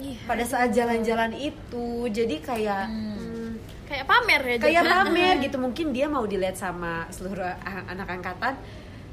Iya. 0.00 0.16
pada 0.24 0.44
saat 0.44 0.72
jalan-jalan 0.72 1.36
itu. 1.36 2.08
Jadi 2.08 2.40
kayak 2.40 2.88
hmm, 2.88 3.50
Kayak 3.84 4.06
pamer 4.06 4.42
ya. 4.46 4.56
kayak 4.56 4.84
pamer 4.86 5.34
gitu. 5.44 5.56
Mungkin 5.58 5.92
dia 5.92 6.06
mau 6.06 6.24
dilihat 6.24 6.56
sama 6.56 7.04
seluruh 7.10 7.44
anak 7.84 8.08
angkatan 8.08 8.54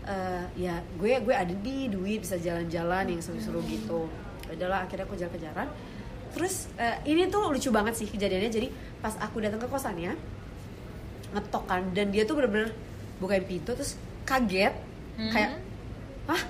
eh, 0.07 0.43
ya 0.55 0.79
gue 0.95 1.19
gue 1.19 1.35
ada 1.35 1.51
di 1.51 1.91
duit 1.91 2.23
bisa 2.23 2.39
jalan-jalan 2.39 3.11
yang 3.11 3.19
seru-seru 3.19 3.59
gitu. 3.67 4.07
Adalah 4.47 4.87
akhirnya 4.87 5.03
aku 5.03 5.19
kejar-kejaran 5.19 5.67
terus 6.31 6.67
eh, 6.75 6.97
ini 7.05 7.27
tuh 7.27 7.47
lucu 7.47 7.69
banget 7.69 7.93
sih 7.95 8.07
kejadiannya. 8.07 8.49
Jadi 8.49 8.67
pas 8.97 9.13
aku 9.17 9.39
datang 9.39 9.59
ke 9.59 9.67
kosannya 9.67 10.15
ngetok 11.27 11.63
kan 11.63 11.83
dan 11.91 12.07
dia 12.07 12.23
tuh 12.23 12.33
bener-bener 12.33 12.71
bukain 13.17 13.43
pintu 13.43 13.73
terus 13.73 13.93
kaget 14.23 14.71
Mhm. 15.17 15.31
kayak 15.33 15.51
ah 16.29 16.41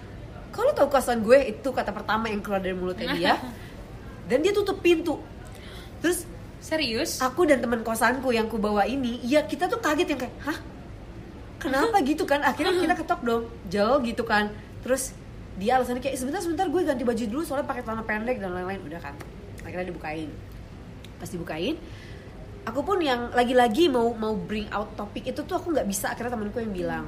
kalau 0.52 0.72
tahu 0.72 0.88
kosan 0.90 1.22
gue 1.22 1.40
itu 1.48 1.70
kata 1.72 1.90
pertama 1.90 2.28
yang 2.28 2.42
keluar 2.42 2.60
dari 2.60 2.74
mulutnya 2.74 3.14
dia? 3.14 3.34
Dan 4.28 4.44
dia 4.44 4.52
tutup 4.52 4.82
pintu. 4.82 5.16
Terus 6.04 6.28
serius? 6.60 7.24
aku 7.24 7.48
dan 7.48 7.64
teman 7.64 7.80
kosanku 7.80 8.28
yang 8.30 8.46
ku 8.46 8.60
bawa 8.60 8.84
ini 8.84 9.24
ya 9.24 9.40
kita 9.42 9.66
tuh 9.66 9.80
kaget 9.80 10.08
yang 10.12 10.20
kayak 10.20 10.36
hah? 10.44 10.58
Kenapa 11.58 12.04
gitu 12.10 12.28
kan? 12.28 12.44
Akhirnya 12.44 12.76
kita 12.76 12.94
ketok 12.98 13.22
dong. 13.24 13.44
Jauh 13.68 14.04
gitu 14.04 14.22
kan. 14.22 14.52
Terus 14.84 15.16
dia 15.56 15.80
alasannya 15.80 16.04
kayak 16.04 16.20
sebentar 16.20 16.38
sebentar 16.38 16.68
gue 16.68 16.82
ganti 16.84 17.02
baju 17.02 17.24
dulu 17.24 17.42
soalnya 17.42 17.66
pakai 17.66 17.82
celana 17.82 18.04
pendek 18.04 18.38
dan 18.38 18.52
lain-lain. 18.52 18.84
Udah 18.84 19.00
kan 19.00 19.16
akhirnya 19.68 19.92
dibukain. 19.92 20.32
Pas 21.20 21.28
dibukain 21.28 21.76
aku 22.68 22.84
pun 22.84 23.00
yang 23.00 23.32
lagi-lagi 23.32 23.88
mau 23.88 24.12
mau 24.12 24.36
bring 24.36 24.68
out 24.76 24.92
topik 25.00 25.24
itu 25.24 25.40
tuh 25.48 25.56
aku 25.56 25.72
nggak 25.72 25.88
bisa. 25.88 26.12
Akhirnya 26.12 26.36
temanku 26.36 26.60
yang 26.60 26.76
bilang 26.76 27.06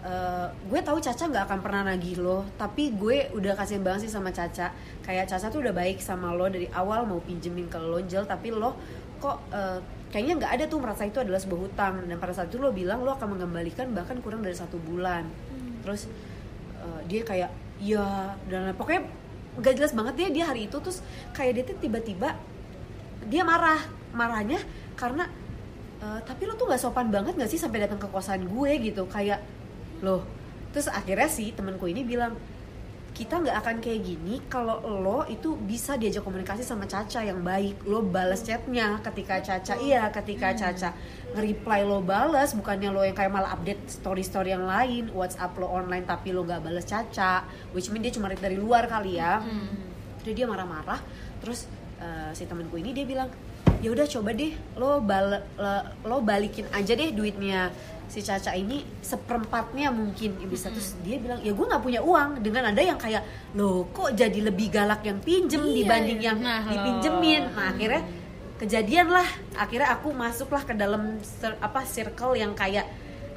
"Eh, 0.00 0.46
gue 0.48 0.80
tahu 0.80 0.96
Caca 0.96 1.28
nggak 1.28 1.44
akan 1.44 1.58
pernah 1.60 1.82
nagih 1.92 2.16
lo 2.24 2.48
tapi 2.56 2.96
gue 2.96 3.28
udah 3.36 3.52
kasihan 3.52 3.84
banget 3.84 4.08
sih 4.08 4.12
sama 4.16 4.32
Caca. 4.32 4.72
Kayak 5.04 5.28
Caca 5.28 5.52
tuh 5.52 5.60
udah 5.60 5.76
baik 5.76 6.00
sama 6.00 6.32
lo 6.32 6.48
dari 6.48 6.64
awal 6.72 7.04
mau 7.04 7.20
pinjemin 7.20 7.68
ke 7.68 7.76
lo 7.76 8.00
Jel 8.08 8.24
tapi 8.24 8.48
lo 8.48 8.72
kok 9.20 9.36
eh, 9.52 9.78
kayaknya 10.08 10.34
nggak 10.40 10.52
ada 10.56 10.64
tuh 10.72 10.80
merasa 10.80 11.04
itu 11.04 11.20
adalah 11.20 11.36
sebuah 11.36 11.60
hutang. 11.68 11.94
Dan 12.08 12.16
pada 12.16 12.32
saat 12.32 12.48
itu 12.48 12.56
lo 12.56 12.72
bilang 12.72 13.04
lo 13.04 13.12
akan 13.12 13.36
mengembalikan 13.36 13.92
bahkan 13.92 14.16
kurang 14.24 14.40
dari 14.40 14.56
satu 14.56 14.80
bulan. 14.80 15.28
Terus 15.84 16.08
eh, 16.80 17.00
dia 17.04 17.20
kayak 17.28 17.50
ya 17.78 18.34
dan 18.48 18.72
pokoknya 18.74 19.04
gak 19.58 19.74
jelas 19.74 19.92
banget 19.96 20.14
dia 20.14 20.28
dia 20.30 20.44
hari 20.46 20.68
itu 20.68 20.76
terus 20.78 21.00
kayak 21.32 21.52
dia 21.56 21.64
tiba-tiba 21.76 22.36
dia 23.26 23.42
marah. 23.42 23.80
Marahnya 24.14 24.60
karena 24.96 25.28
"Eh, 25.98 26.20
tapi 26.24 26.46
lo 26.46 26.54
tuh 26.54 26.70
nggak 26.70 26.80
sopan 26.80 27.10
banget 27.10 27.34
nggak 27.34 27.50
sih 27.50 27.58
sampai 27.60 27.84
datang 27.84 27.98
ke 27.98 28.08
kosan 28.08 28.46
gue? 28.46 28.70
Gitu. 28.78 29.02
Kayak 29.10 29.42
loh. 30.00 30.22
Terus 30.72 30.88
akhirnya 30.88 31.28
sih 31.28 31.50
temanku 31.52 31.90
ini 31.90 32.06
bilang 32.06 32.38
kita 33.18 33.34
nggak 33.42 33.56
akan 33.66 33.76
kayak 33.82 34.00
gini 34.06 34.38
kalau 34.46 34.78
lo 34.78 35.26
itu 35.26 35.58
bisa 35.58 35.98
diajak 35.98 36.22
komunikasi 36.22 36.62
sama 36.62 36.86
Caca 36.86 37.18
yang 37.18 37.42
baik. 37.42 37.82
Lo 37.82 37.98
balas 37.98 38.46
chatnya 38.46 39.02
ketika 39.02 39.42
Caca 39.42 39.74
iya 39.82 40.06
ketika 40.14 40.54
Caca 40.54 40.94
nge-reply 41.34 41.82
lo 41.82 41.98
balas 41.98 42.54
bukannya 42.54 42.94
lo 42.94 43.02
yang 43.02 43.18
kayak 43.18 43.34
malah 43.34 43.58
update 43.58 43.90
story-story 43.90 44.54
yang 44.54 44.62
lain 44.70 45.10
WhatsApp 45.10 45.50
lo 45.58 45.66
online 45.66 46.06
tapi 46.06 46.30
lo 46.30 46.46
nggak 46.46 46.62
balas 46.62 46.86
Caca 46.86 47.42
which 47.74 47.90
mean 47.90 48.06
dia 48.06 48.14
cuma 48.14 48.30
dari 48.30 48.54
luar 48.54 48.86
kali 48.86 49.18
ya. 49.18 49.42
Jadi 50.22 50.38
dia 50.38 50.46
marah-marah. 50.46 51.02
Terus 51.42 51.66
eh, 51.98 52.30
si 52.38 52.46
temanku 52.46 52.78
ini 52.78 52.94
dia 52.94 53.02
bilang 53.02 53.34
ya 53.82 53.88
udah 53.94 54.06
coba 54.06 54.30
deh. 54.34 54.52
Lo 54.76 55.00
bal 55.02 55.42
lo, 56.04 56.16
balikin 56.20 56.66
aja 56.74 56.92
deh 56.94 57.10
duitnya 57.14 57.70
si 58.08 58.24
Caca 58.24 58.56
ini 58.56 58.84
seperempatnya 59.04 59.92
mungkin. 59.92 60.38
Ya 60.40 60.46
bisa. 60.48 60.72
Terus 60.72 60.96
dia 61.04 61.20
bilang 61.20 61.40
ya 61.44 61.52
gue 61.52 61.66
nggak 61.66 61.82
punya 61.82 62.00
uang. 62.02 62.42
Dengan 62.42 62.72
ada 62.72 62.80
yang 62.80 62.98
kayak 62.98 63.22
lo 63.54 63.88
kok 63.92 64.14
jadi 64.14 64.40
lebih 64.48 64.72
galak 64.72 65.04
yang 65.04 65.18
pinjem 65.20 65.62
Iya, 65.62 65.74
dibanding 65.84 66.20
iya. 66.20 66.28
yang 66.32 66.38
Nah, 66.40 66.60
dipinjemin? 66.64 67.42
Nah 67.52 67.66
akhirnya 67.74 68.02
kejadian 68.58 69.06
lah. 69.12 69.28
Akhirnya 69.54 69.88
aku 69.94 70.08
masuklah 70.14 70.62
ke 70.64 70.74
dalam 70.74 71.20
apa 71.60 71.80
circle 71.84 72.34
yang 72.34 72.56
kayak 72.56 72.86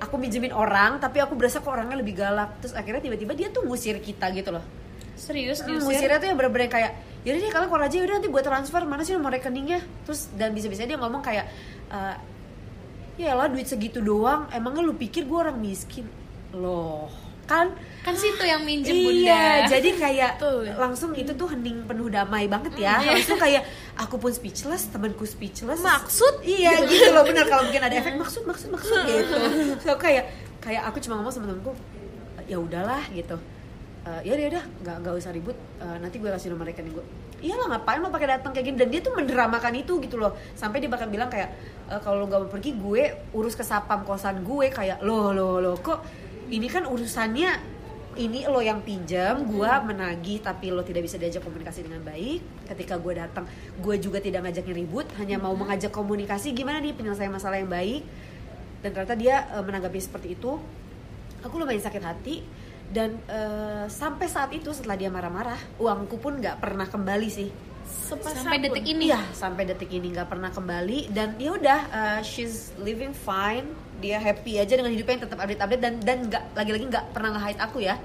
aku 0.01 0.17
minjemin 0.17 0.49
orang 0.49 0.97
tapi 0.97 1.21
aku 1.21 1.37
berasa 1.37 1.61
kok 1.61 1.69
orangnya 1.69 1.99
lebih 1.99 2.17
galak. 2.17 2.57
Terus 2.63 2.73
akhirnya 2.73 3.01
tiba-tiba 3.05 3.33
dia 3.37 3.47
tuh 3.53 3.67
ngusir 3.67 3.99
kita 4.01 4.31
gitu 4.33 4.51
loh 4.55 4.65
serius 5.21 5.61
Hmm, 5.61 5.77
diusir 5.77 5.85
musirnya 5.85 6.17
tuh 6.17 6.27
yang 6.27 6.35
bener-bener 6.35 6.67
kayak 6.67 6.91
yaudah 7.21 7.39
deh 7.39 7.49
kalian 7.49 7.69
keluar 7.69 7.83
aja 7.85 7.95
yaudah 7.95 8.15
nanti 8.17 8.27
buat 8.27 8.41
transfer 8.41 8.81
mana 8.83 9.01
sih 9.01 9.13
nomor 9.13 9.29
rekeningnya 9.29 9.77
terus 10.01 10.33
dan 10.33 10.51
bisa-bisa 10.51 10.83
dia 10.83 10.97
ngomong 10.97 11.21
kayak 11.21 11.45
"Eh, 11.87 12.15
ya 13.19 13.31
lah 13.31 13.45
duit 13.45 13.63
segitu 13.63 14.01
doang 14.01 14.49
emangnya 14.49 14.81
lu 14.81 14.93
pikir 14.93 15.23
gue 15.23 15.37
orang 15.37 15.55
miskin 15.55 16.09
loh 16.51 17.05
kan 17.43 17.67
kan 18.01 18.15
situ 18.15 18.41
yang 18.41 18.63
minjem 18.63 18.95
bunda 18.97 19.27
Iya, 19.27 19.67
jadi 19.69 19.89
kayak 19.93 20.31
Betul. 20.39 20.71
langsung 20.73 21.11
itu 21.13 21.29
tuh 21.31 21.51
hening 21.51 21.83
penuh 21.83 22.07
damai 22.07 22.47
banget 22.47 22.71
ya. 22.79 22.95
Langsung 23.03 23.35
kayak 23.35 23.67
aku 23.93 24.15
pun 24.15 24.31
speechless, 24.31 24.87
temanku 24.87 25.27
speechless. 25.27 25.77
Maksud? 25.77 26.41
Iya, 26.41 26.79
gitu 26.81 27.11
loh 27.11 27.21
bener 27.21 27.43
kalau 27.45 27.67
mungkin 27.67 27.83
ada 27.83 27.91
efek 27.93 28.15
maksud 28.15 28.47
maksud 28.47 28.71
maksud 28.71 29.03
gitu. 29.09 29.35
So 29.83 29.99
kayak 29.99 30.31
kayak 30.57 30.87
aku 30.87 31.03
cuma 31.03 31.19
ngomong 31.19 31.29
sama 31.29 31.45
temanku, 31.45 31.75
ya 32.47 32.55
udahlah 32.55 33.03
gitu. 33.11 33.35
Eh, 34.01 34.21
ya 34.25 34.33
udah 34.33 34.47
udah 34.49 34.63
nggak 34.81 34.95
nggak 35.05 35.13
usah 35.13 35.29
ribut. 35.29 35.53
Eh, 35.77 35.97
nanti 36.01 36.17
gue 36.17 36.25
kasih 36.25 36.49
nomor 36.49 36.65
rekening 36.65 36.97
gue. 36.97 37.05
Iyalah 37.45 37.77
ngapain 37.77 38.01
lo 38.01 38.09
pakai 38.09 38.33
datang 38.33 38.49
kayak 38.49 38.65
gini? 38.73 38.77
Dan 38.81 38.89
dia 38.89 39.01
tuh 39.05 39.13
mendramakan 39.13 39.77
itu 39.77 40.01
gitu 40.01 40.17
loh. 40.17 40.33
Sampai 40.57 40.81
dia 40.81 40.89
bahkan 40.89 41.05
bilang 41.05 41.29
kayak 41.29 41.53
"Eh, 41.85 41.99
kalau 42.01 42.25
lo 42.25 42.25
nggak 42.25 42.41
mau 42.41 42.49
pergi 42.49 42.73
gue 42.81 43.03
urus 43.37 43.53
ke 43.53 43.61
sapam 43.61 44.01
kosan 44.01 44.41
gue. 44.41 44.73
Kayak 44.73 45.05
lo 45.05 45.29
lo 45.29 45.61
lo 45.61 45.77
kok 45.77 46.01
ini 46.49 46.65
kan 46.65 46.89
urusannya 46.89 47.77
ini 48.17 48.43
lo 48.49 48.57
yang 48.59 48.81
pinjam 48.81 49.45
gue 49.47 49.71
menagih 49.87 50.43
tapi 50.43 50.73
lo 50.73 50.81
tidak 50.81 51.05
bisa 51.07 51.15
diajak 51.21 51.45
komunikasi 51.45 51.85
dengan 51.85 52.01
baik 52.01 52.41
ketika 52.73 52.97
gue 52.97 53.13
datang. 53.21 53.45
Gue 53.85 54.01
juga 54.01 54.17
tidak 54.17 54.49
ngajakin 54.49 54.81
ribut 54.81 55.05
hanya 55.21 55.37
mau 55.37 55.53
mengajak 55.53 55.93
komunikasi. 55.93 56.57
Gimana 56.57 56.81
nih 56.81 56.97
penyelesaian 56.97 57.29
masalah 57.29 57.61
yang 57.61 57.69
baik? 57.69 58.01
Dan 58.81 58.97
ternyata 58.97 59.13
dia 59.13 59.45
menanggapi 59.61 60.01
seperti 60.01 60.33
itu. 60.33 60.57
Aku 61.45 61.53
lumayan 61.61 61.81
sakit 61.85 62.01
hati 62.01 62.41
dan 62.91 63.15
eh, 63.31 63.85
sampai 63.87 64.27
saat 64.27 64.51
itu 64.51 64.75
setelah 64.75 64.99
dia 64.99 65.07
marah-marah 65.07 65.57
uangku 65.79 66.19
pun 66.19 66.37
nggak 66.37 66.59
pernah 66.59 66.85
kembali 66.85 67.29
sih 67.31 67.49
Sepasang 67.91 68.47
sampai 68.47 68.59
pun. 68.59 68.65
detik 68.71 68.85
ini 68.87 69.03
Iya, 69.11 69.21
sampai 69.35 69.63
detik 69.67 69.91
ini 69.91 70.07
nggak 70.15 70.29
pernah 70.31 70.51
kembali 70.51 71.11
dan 71.11 71.35
ya 71.35 71.51
udah 71.55 71.79
uh, 71.91 72.19
she's 72.23 72.71
living 72.79 73.11
fine. 73.11 73.67
Dia 73.99 74.17
happy 74.17 74.57
aja 74.57 74.73
dengan 74.79 74.89
hidupnya 74.95 75.19
yang 75.19 75.23
tetap 75.27 75.39
update-update 75.43 75.81
dan 75.81 75.93
dan 76.01 76.17
nggak 76.25 76.43
lagi-lagi 76.55 76.85
nggak 76.87 77.05
pernah 77.11 77.29
nge-hide 77.37 77.61
aku 77.61 77.77
ya. 77.83 77.95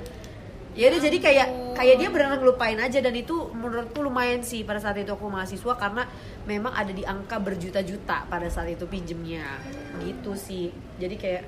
Ya 0.77 0.93
udah 0.93 1.01
jadi 1.01 1.19
kayak 1.23 1.49
kayak 1.73 1.97
dia 2.03 2.09
benar 2.13 2.37
ngelupain 2.37 2.77
aja 2.77 2.99
dan 3.01 3.15
itu 3.17 3.49
menurutku 3.57 4.05
lumayan 4.05 4.45
sih 4.45 4.61
pada 4.61 4.77
saat 4.77 5.01
itu 5.01 5.09
aku 5.09 5.25
mahasiswa 5.33 5.73
karena 5.81 6.05
memang 6.45 6.77
ada 6.77 6.93
di 6.93 7.01
angka 7.01 7.41
berjuta-juta 7.41 8.29
pada 8.29 8.49
saat 8.53 8.69
itu 8.69 8.85
pinjemnya. 8.85 9.57
Gitu 10.05 10.37
sih. 10.37 10.69
Jadi 11.01 11.17
kayak 11.17 11.43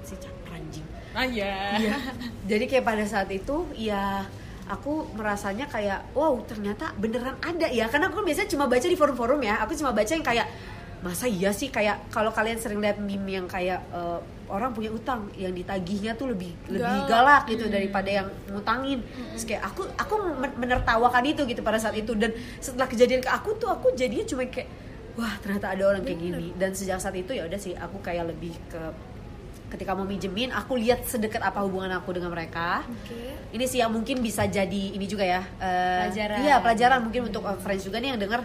si 0.00 0.16
anjing. 0.50 0.86
ah 1.10 1.26
ya 1.26 1.74
Iya. 1.76 1.94
Jadi 2.50 2.64
kayak 2.66 2.84
pada 2.84 3.04
saat 3.04 3.26
itu 3.28 3.56
ya 3.74 4.22
aku 4.66 5.10
merasanya 5.12 5.66
kayak 5.66 6.12
wow 6.12 6.38
ternyata 6.44 6.94
beneran 6.94 7.34
ada 7.40 7.66
ya. 7.66 7.86
Karena 7.86 8.06
aku 8.06 8.22
kan 8.22 8.26
biasanya 8.26 8.48
cuma 8.48 8.64
baca 8.64 8.84
di 8.84 8.94
forum-forum 8.94 9.40
ya. 9.40 9.58
Aku 9.60 9.74
cuma 9.74 9.90
baca 9.90 10.06
yang 10.06 10.22
kayak 10.22 10.46
masa 11.00 11.26
iya 11.26 11.50
sih? 11.50 11.66
Kayak 11.68 12.06
kalau 12.08 12.30
kalian 12.30 12.56
sering 12.56 12.78
lihat 12.78 12.98
meme 12.98 13.26
yang 13.32 13.46
kayak 13.46 13.82
eh, 13.90 14.18
orang 14.46 14.70
punya 14.70 14.90
utang 14.90 15.26
yang 15.34 15.50
ditagihnya 15.50 16.14
tuh 16.14 16.30
lebih 16.30 16.54
lebih 16.68 16.98
galak. 17.06 17.46
gitu 17.46 17.66
daripada 17.66 18.10
yang 18.12 18.28
ngutangin. 18.46 19.02
Terus 19.34 19.44
kayak 19.44 19.62
aku 19.64 19.82
aku 19.94 20.14
men- 20.36 20.56
menertawakan 20.56 21.24
itu 21.24 21.42
gitu 21.44 21.58
pada 21.60 21.78
saat 21.78 21.94
itu. 21.94 22.14
Dan 22.14 22.30
setelah 22.58 22.86
kejadian 22.86 23.18
ke 23.18 23.30
aku 23.30 23.54
tuh 23.56 23.66
aku 23.66 23.90
jadinya 23.94 24.22
cuma 24.24 24.46
kayak 24.46 24.70
wah 25.14 25.34
ternyata 25.38 25.74
ada 25.74 25.82
orang 25.88 26.02
kayak 26.02 26.20
gini. 26.20 26.54
Dan 26.54 26.70
sejak 26.70 26.98
saat 26.98 27.14
itu 27.14 27.30
ya 27.30 27.42
udah 27.44 27.58
sih 27.58 27.74
aku 27.74 27.98
kayak 27.98 28.30
lebih 28.30 28.54
ke 28.66 28.78
ketika 29.70 29.94
mau 29.94 30.04
minjemin 30.04 30.50
aku 30.50 30.74
lihat 30.76 31.06
sedekat 31.06 31.40
apa 31.40 31.62
hubungan 31.62 31.88
aku 31.94 32.10
dengan 32.12 32.34
mereka. 32.34 32.82
Oke. 32.84 33.54
ini 33.54 33.64
sih 33.66 33.78
yang 33.82 33.90
mungkin 33.90 34.18
bisa 34.22 34.46
jadi 34.46 34.94
ini 34.94 35.06
juga 35.06 35.22
ya 35.26 35.42
eh, 35.62 36.10
Pelajaran. 36.10 36.38
iya 36.42 36.56
pelajaran 36.58 37.00
mungkin 37.06 37.30
untuk 37.30 37.42
eh, 37.46 37.58
friends 37.62 37.86
juga 37.86 38.02
nih 38.02 38.14
yang 38.14 38.20
dengar 38.20 38.40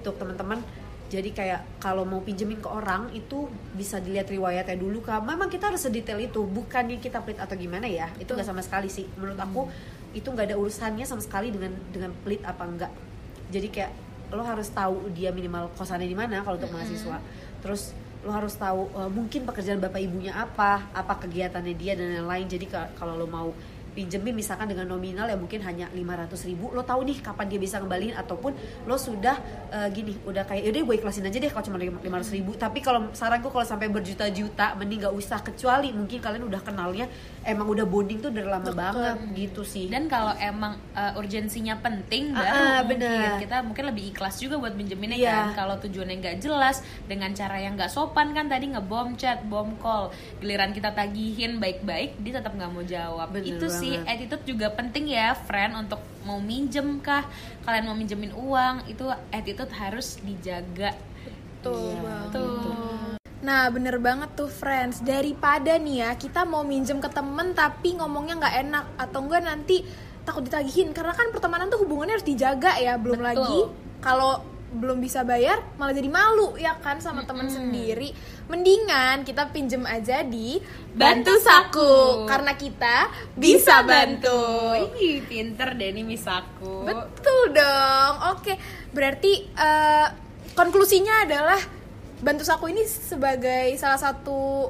untuk 0.00 0.16
teman-teman. 0.16 0.60
Jadi 1.10 1.34
kayak 1.34 1.82
kalau 1.82 2.06
mau 2.06 2.22
pinjemin 2.22 2.62
ke 2.62 2.70
orang 2.70 3.10
itu 3.10 3.50
bisa 3.74 3.98
dilihat 3.98 4.30
riwayatnya 4.30 4.78
dulu 4.78 5.02
kak. 5.02 5.26
Memang 5.26 5.50
kita 5.50 5.74
harus 5.74 5.82
sedetail 5.82 6.22
itu 6.22 6.46
bukannya 6.46 7.02
kita 7.02 7.18
pelit 7.26 7.42
atau 7.42 7.58
gimana 7.58 7.90
ya. 7.90 8.06
Itu 8.22 8.38
nggak 8.38 8.46
sama 8.46 8.62
sekali 8.62 8.86
sih. 8.86 9.10
Menurut 9.18 9.34
aku 9.36 9.66
itu 10.14 10.30
nggak 10.30 10.54
ada 10.54 10.56
urusannya 10.58 11.02
sama 11.02 11.18
sekali 11.18 11.50
dengan 11.50 11.74
dengan 11.90 12.14
pelit 12.22 12.42
apa 12.46 12.62
enggak 12.62 12.90
jadi 13.50 13.68
kayak 13.68 13.92
lo 14.30 14.46
harus 14.46 14.70
tahu 14.70 15.10
dia 15.10 15.34
minimal 15.34 15.74
kosannya 15.74 16.06
di 16.06 16.14
mana 16.14 16.46
kalau 16.46 16.54
untuk 16.54 16.70
mahasiswa. 16.70 17.18
Terus 17.66 17.90
lo 18.24 18.30
harus 18.36 18.54
tahu 18.64 18.80
eh, 19.00 19.10
mungkin 19.16 19.40
pekerjaan 19.48 19.80
bapak 19.80 20.00
ibunya 20.06 20.32
apa 20.36 20.92
apa 20.92 21.14
kegiatannya 21.24 21.74
dia 21.82 21.92
dan 21.98 22.08
lain-lain. 22.20 22.46
Jadi 22.48 22.66
ka- 22.68 22.90
kalau 22.98 23.14
lo 23.16 23.26
mau 23.28 23.48
pinjemin 23.90 24.32
misalkan 24.32 24.66
dengan 24.66 24.86
nominal 24.86 25.24
ya 25.24 25.34
mungkin 25.34 25.60
hanya 25.60 25.86
500 25.88 25.98
ribu 26.44 26.70
lo 26.70 26.82
tahu 26.82 27.02
nih 27.04 27.18
kapan 27.20 27.46
dia 27.46 27.58
bisa 27.58 27.76
ngembaliin 27.76 28.14
ataupun 28.14 28.52
lo 28.84 28.94
sudah 28.94 29.36
eh, 29.68 29.88
gini 29.90 30.14
udah 30.22 30.44
kayak 30.44 30.62
yaudah 30.64 30.82
gue 30.82 30.94
ikhlasin 30.96 31.24
aja 31.24 31.36
deh 31.36 31.48
kalau 31.48 31.64
cuma 31.64 31.76
500 31.76 32.00
ribu 32.32 32.54
tapi 32.54 32.78
kalau 32.78 33.10
saranku 33.10 33.48
kalau 33.48 33.62
sampai 33.62 33.86
berjuta-juta 33.86 34.74
mending 34.74 35.02
gak 35.02 35.12
usah 35.12 35.40
kecuali 35.40 35.90
mungkin 35.90 36.18
kalian 36.18 36.44
udah 36.44 36.60
kenalnya 36.60 37.06
emang 37.42 37.66
udah 37.66 37.84
bonding 37.84 38.18
tuh 38.18 38.30
dari 38.30 38.46
lama 38.46 38.70
banget 38.70 39.16
gitu 39.34 39.62
sih 39.62 39.86
Dan 39.86 40.06
kalau 40.06 40.32
emang 40.34 40.76
uh, 40.92 41.14
urgensinya 41.14 41.74
penting 41.76 42.32
Ah, 42.32 42.40
baru 42.40 42.62
mungkin 42.86 42.98
bener. 43.00 43.38
kita 43.38 43.56
mungkin 43.60 43.84
lebih 43.86 44.04
ikhlas 44.10 44.38
juga 44.38 44.56
buat 44.56 44.72
minjeminnya 44.72 45.16
Iya. 45.16 45.32
kan. 45.32 45.46
Kalau 45.56 45.74
tujuannya 45.78 46.16
nggak 46.16 46.36
jelas 46.38 46.76
dengan 47.04 47.32
cara 47.32 47.58
yang 47.58 47.74
nggak 47.74 47.88
sopan 47.88 48.30
kan 48.30 48.46
tadi 48.46 48.68
ngebom 48.68 49.14
chat, 49.14 49.42
bom 49.42 49.74
call, 49.76 50.08
giliran 50.38 50.70
kita 50.70 50.90
tagihin 50.90 51.58
baik-baik 51.58 52.14
dia 52.18 52.38
tetap 52.38 52.52
nggak 52.52 52.70
mau 52.70 52.82
jawab. 52.82 53.28
Bener 53.30 53.56
Itu 53.56 53.66
sih 53.80 53.92
attitude 54.04 54.44
juga 54.44 54.66
penting 54.70 55.10
ya, 55.10 55.32
friend 55.32 55.72
untuk 55.88 56.00
mau 56.28 56.36
minjem 56.38 57.00
kah, 57.00 57.24
kalian 57.64 57.88
mau 57.88 57.96
minjemin 57.96 58.32
uang 58.36 58.86
itu 58.92 59.08
attitude 59.32 59.72
harus 59.72 60.20
dijaga. 60.20 60.92
Tuh, 61.60 61.76
Iya, 61.76 62.00
banget. 62.00 62.30
Tuh. 62.36 63.20
Nah 63.40 63.72
bener 63.72 63.96
banget 63.96 64.36
tuh 64.36 64.52
friends 64.52 65.00
Daripada 65.00 65.80
nih 65.80 66.04
ya 66.04 66.10
kita 66.12 66.44
mau 66.44 66.60
minjem 66.60 67.00
ke 67.00 67.08
temen 67.08 67.56
tapi 67.56 67.96
ngomongnya 67.96 68.36
nggak 68.36 68.56
enak 68.68 68.84
Atau 69.00 69.24
enggak 69.24 69.48
nanti 69.48 69.80
takut 70.28 70.44
ditagihin 70.44 70.92
Karena 70.92 71.16
kan 71.16 71.32
pertemanan 71.32 71.72
tuh 71.72 71.80
hubungannya 71.80 72.20
harus 72.20 72.28
dijaga 72.28 72.76
ya 72.76 73.00
Belum 73.00 73.20
Betul. 73.20 73.28
lagi 73.32 73.60
kalau 74.04 74.44
belum 74.70 75.02
bisa 75.02 75.26
bayar 75.26 75.58
malah 75.82 75.90
jadi 75.90 76.06
malu 76.06 76.54
ya 76.54 76.78
kan 76.78 77.02
sama 77.02 77.26
temen 77.26 77.50
sendiri. 77.50 78.14
Mendingan 78.46 79.26
kita 79.26 79.50
pinjem 79.50 79.82
aja 79.86 80.22
di 80.22 80.62
Bantu 80.94 81.34
Saku. 81.42 82.26
Karena 82.26 82.54
kita 82.54 83.10
bisa 83.34 83.82
bantu. 83.82 84.38
Ih, 84.98 85.22
pinter 85.26 85.74
deh 85.74 85.90
nih 85.90 86.06
misaku. 86.06 86.86
Betul 86.86 87.54
dong. 87.54 88.14
Oke, 88.34 88.54
berarti 88.94 89.46
eh, 89.50 90.06
konklusinya 90.54 91.26
adalah 91.26 91.60
bantu 92.20 92.44
saku 92.44 92.68
ini 92.68 92.84
sebagai 92.84 93.72
salah 93.80 93.96
satu 93.96 94.68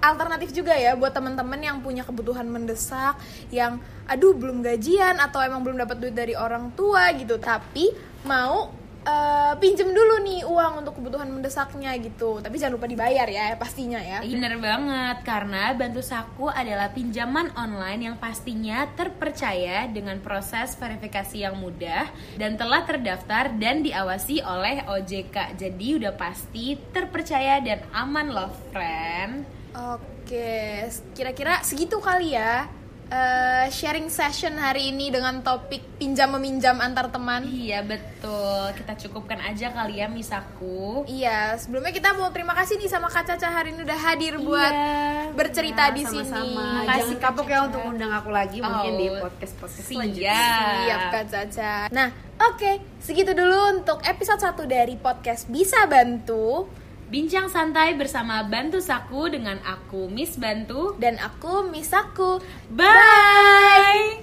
alternatif 0.00 0.50
juga 0.56 0.72
ya 0.72 0.96
buat 0.96 1.12
teman-teman 1.12 1.60
yang 1.60 1.78
punya 1.84 2.02
kebutuhan 2.08 2.48
mendesak, 2.48 3.20
yang 3.52 3.78
aduh 4.08 4.32
belum 4.32 4.64
gajian 4.64 5.20
atau 5.20 5.44
emang 5.44 5.60
belum 5.60 5.76
dapat 5.76 5.96
duit 6.00 6.16
dari 6.16 6.32
orang 6.32 6.72
tua 6.72 7.12
gitu, 7.14 7.36
tapi 7.36 7.92
mau 8.24 8.72
eh, 9.04 9.52
pinjem 9.56 9.90
dulu 9.92 10.24
nih 10.24 10.40
uang 10.44 10.84
untuk 10.84 10.98
kebutuhan 10.98 11.28
mendesaknya 11.30 11.94
gitu. 12.00 12.40
Tapi 12.40 12.56
jangan 12.56 12.74
lupa 12.76 12.86
dibayar 12.88 13.26
ya 13.28 13.54
pastinya 13.56 14.00
ya. 14.00 14.20
Bener 14.24 14.56
banget, 14.58 15.16
karena 15.22 15.72
Bantu 15.76 16.02
Saku 16.02 16.48
adalah 16.48 16.92
pinjaman 16.92 17.52
online 17.56 18.12
yang 18.12 18.16
pastinya 18.16 18.88
terpercaya 18.96 19.86
dengan 19.88 20.18
proses 20.20 20.76
verifikasi 20.76 21.36
yang 21.44 21.56
mudah 21.56 22.08
dan 22.36 22.56
telah 22.56 22.84
terdaftar 22.84 23.54
dan 23.56 23.84
diawasi 23.84 24.42
oleh 24.42 24.84
OJK. 24.88 25.60
Jadi 25.60 25.88
udah 26.00 26.16
pasti 26.16 26.76
terpercaya 26.90 27.60
dan 27.60 27.84
aman 27.92 28.32
loh, 28.32 28.52
friend. 28.72 29.44
Oke, 29.70 30.90
kira-kira 31.14 31.62
segitu 31.62 32.02
kali 32.02 32.34
ya 32.34 32.79
eh, 33.10 33.66
sharing 33.68 34.06
session 34.08 34.54
hari 34.54 34.88
ini 34.88 35.10
dengan 35.10 35.38
topik 35.40 35.98
pinjam 35.98 36.30
meminjam 36.30 36.78
antar 36.78 37.06
teman. 37.08 37.42
Iya 37.42 37.82
betul, 37.82 38.70
kita 38.72 38.94
cukupkan 38.96 39.42
aja 39.42 39.68
kali 39.68 39.98
ya 39.98 40.06
misaku. 40.06 41.02
Iya, 41.04 41.54
sebelumnya 41.56 41.90
kita 41.90 42.14
mau 42.14 42.30
terima 42.30 42.54
kasih 42.54 42.76
nih 42.76 42.86
sama 42.86 43.06
Kak 43.06 43.26
Caca 43.26 43.50
hari 43.50 43.70
ini 43.70 43.82
udah 43.82 43.98
hadir 44.00 44.38
buat 44.38 44.70
Iya, 44.70 45.34
bercerita 45.34 45.84
Ya, 45.84 45.92
di 45.92 46.02
sini. 46.04 46.22
sama-sama. 46.24 46.66
Makasih, 46.80 46.86
Jangan 46.86 47.18
Kak 47.18 47.28
kapok 47.28 47.46
ya 47.46 47.58
untuk 47.64 47.82
undang 47.84 48.12
aku 48.12 48.30
lagi 48.30 48.58
mungkin 48.58 48.92
Oh, 48.92 48.96
di 48.96 49.06
podcast 49.12 49.54
podcast 49.56 49.82
siap. 49.82 49.90
selanjutnya. 49.92 50.40
Siap 50.80 51.02
Kak 51.10 51.24
Caca. 51.26 51.74
Nah, 51.90 52.08
oke, 52.40 52.70
segitu 52.98 53.32
dulu 53.32 53.58
untuk 53.72 53.98
episode 54.02 54.38
1 54.40 54.64
dari 54.64 54.94
podcast 54.94 55.46
Bisa 55.46 55.82
Bantu 55.84 56.70
Bincang 57.10 57.50
santai 57.50 57.98
bersama 57.98 58.46
Bantu 58.46 58.78
Saku 58.78 59.26
dengan 59.26 59.58
aku 59.66 60.06
Miss 60.06 60.38
Bantu. 60.38 60.94
dan 61.02 61.18
aku 61.18 61.66
Misaku. 61.66 62.38
Bye. 62.70 64.19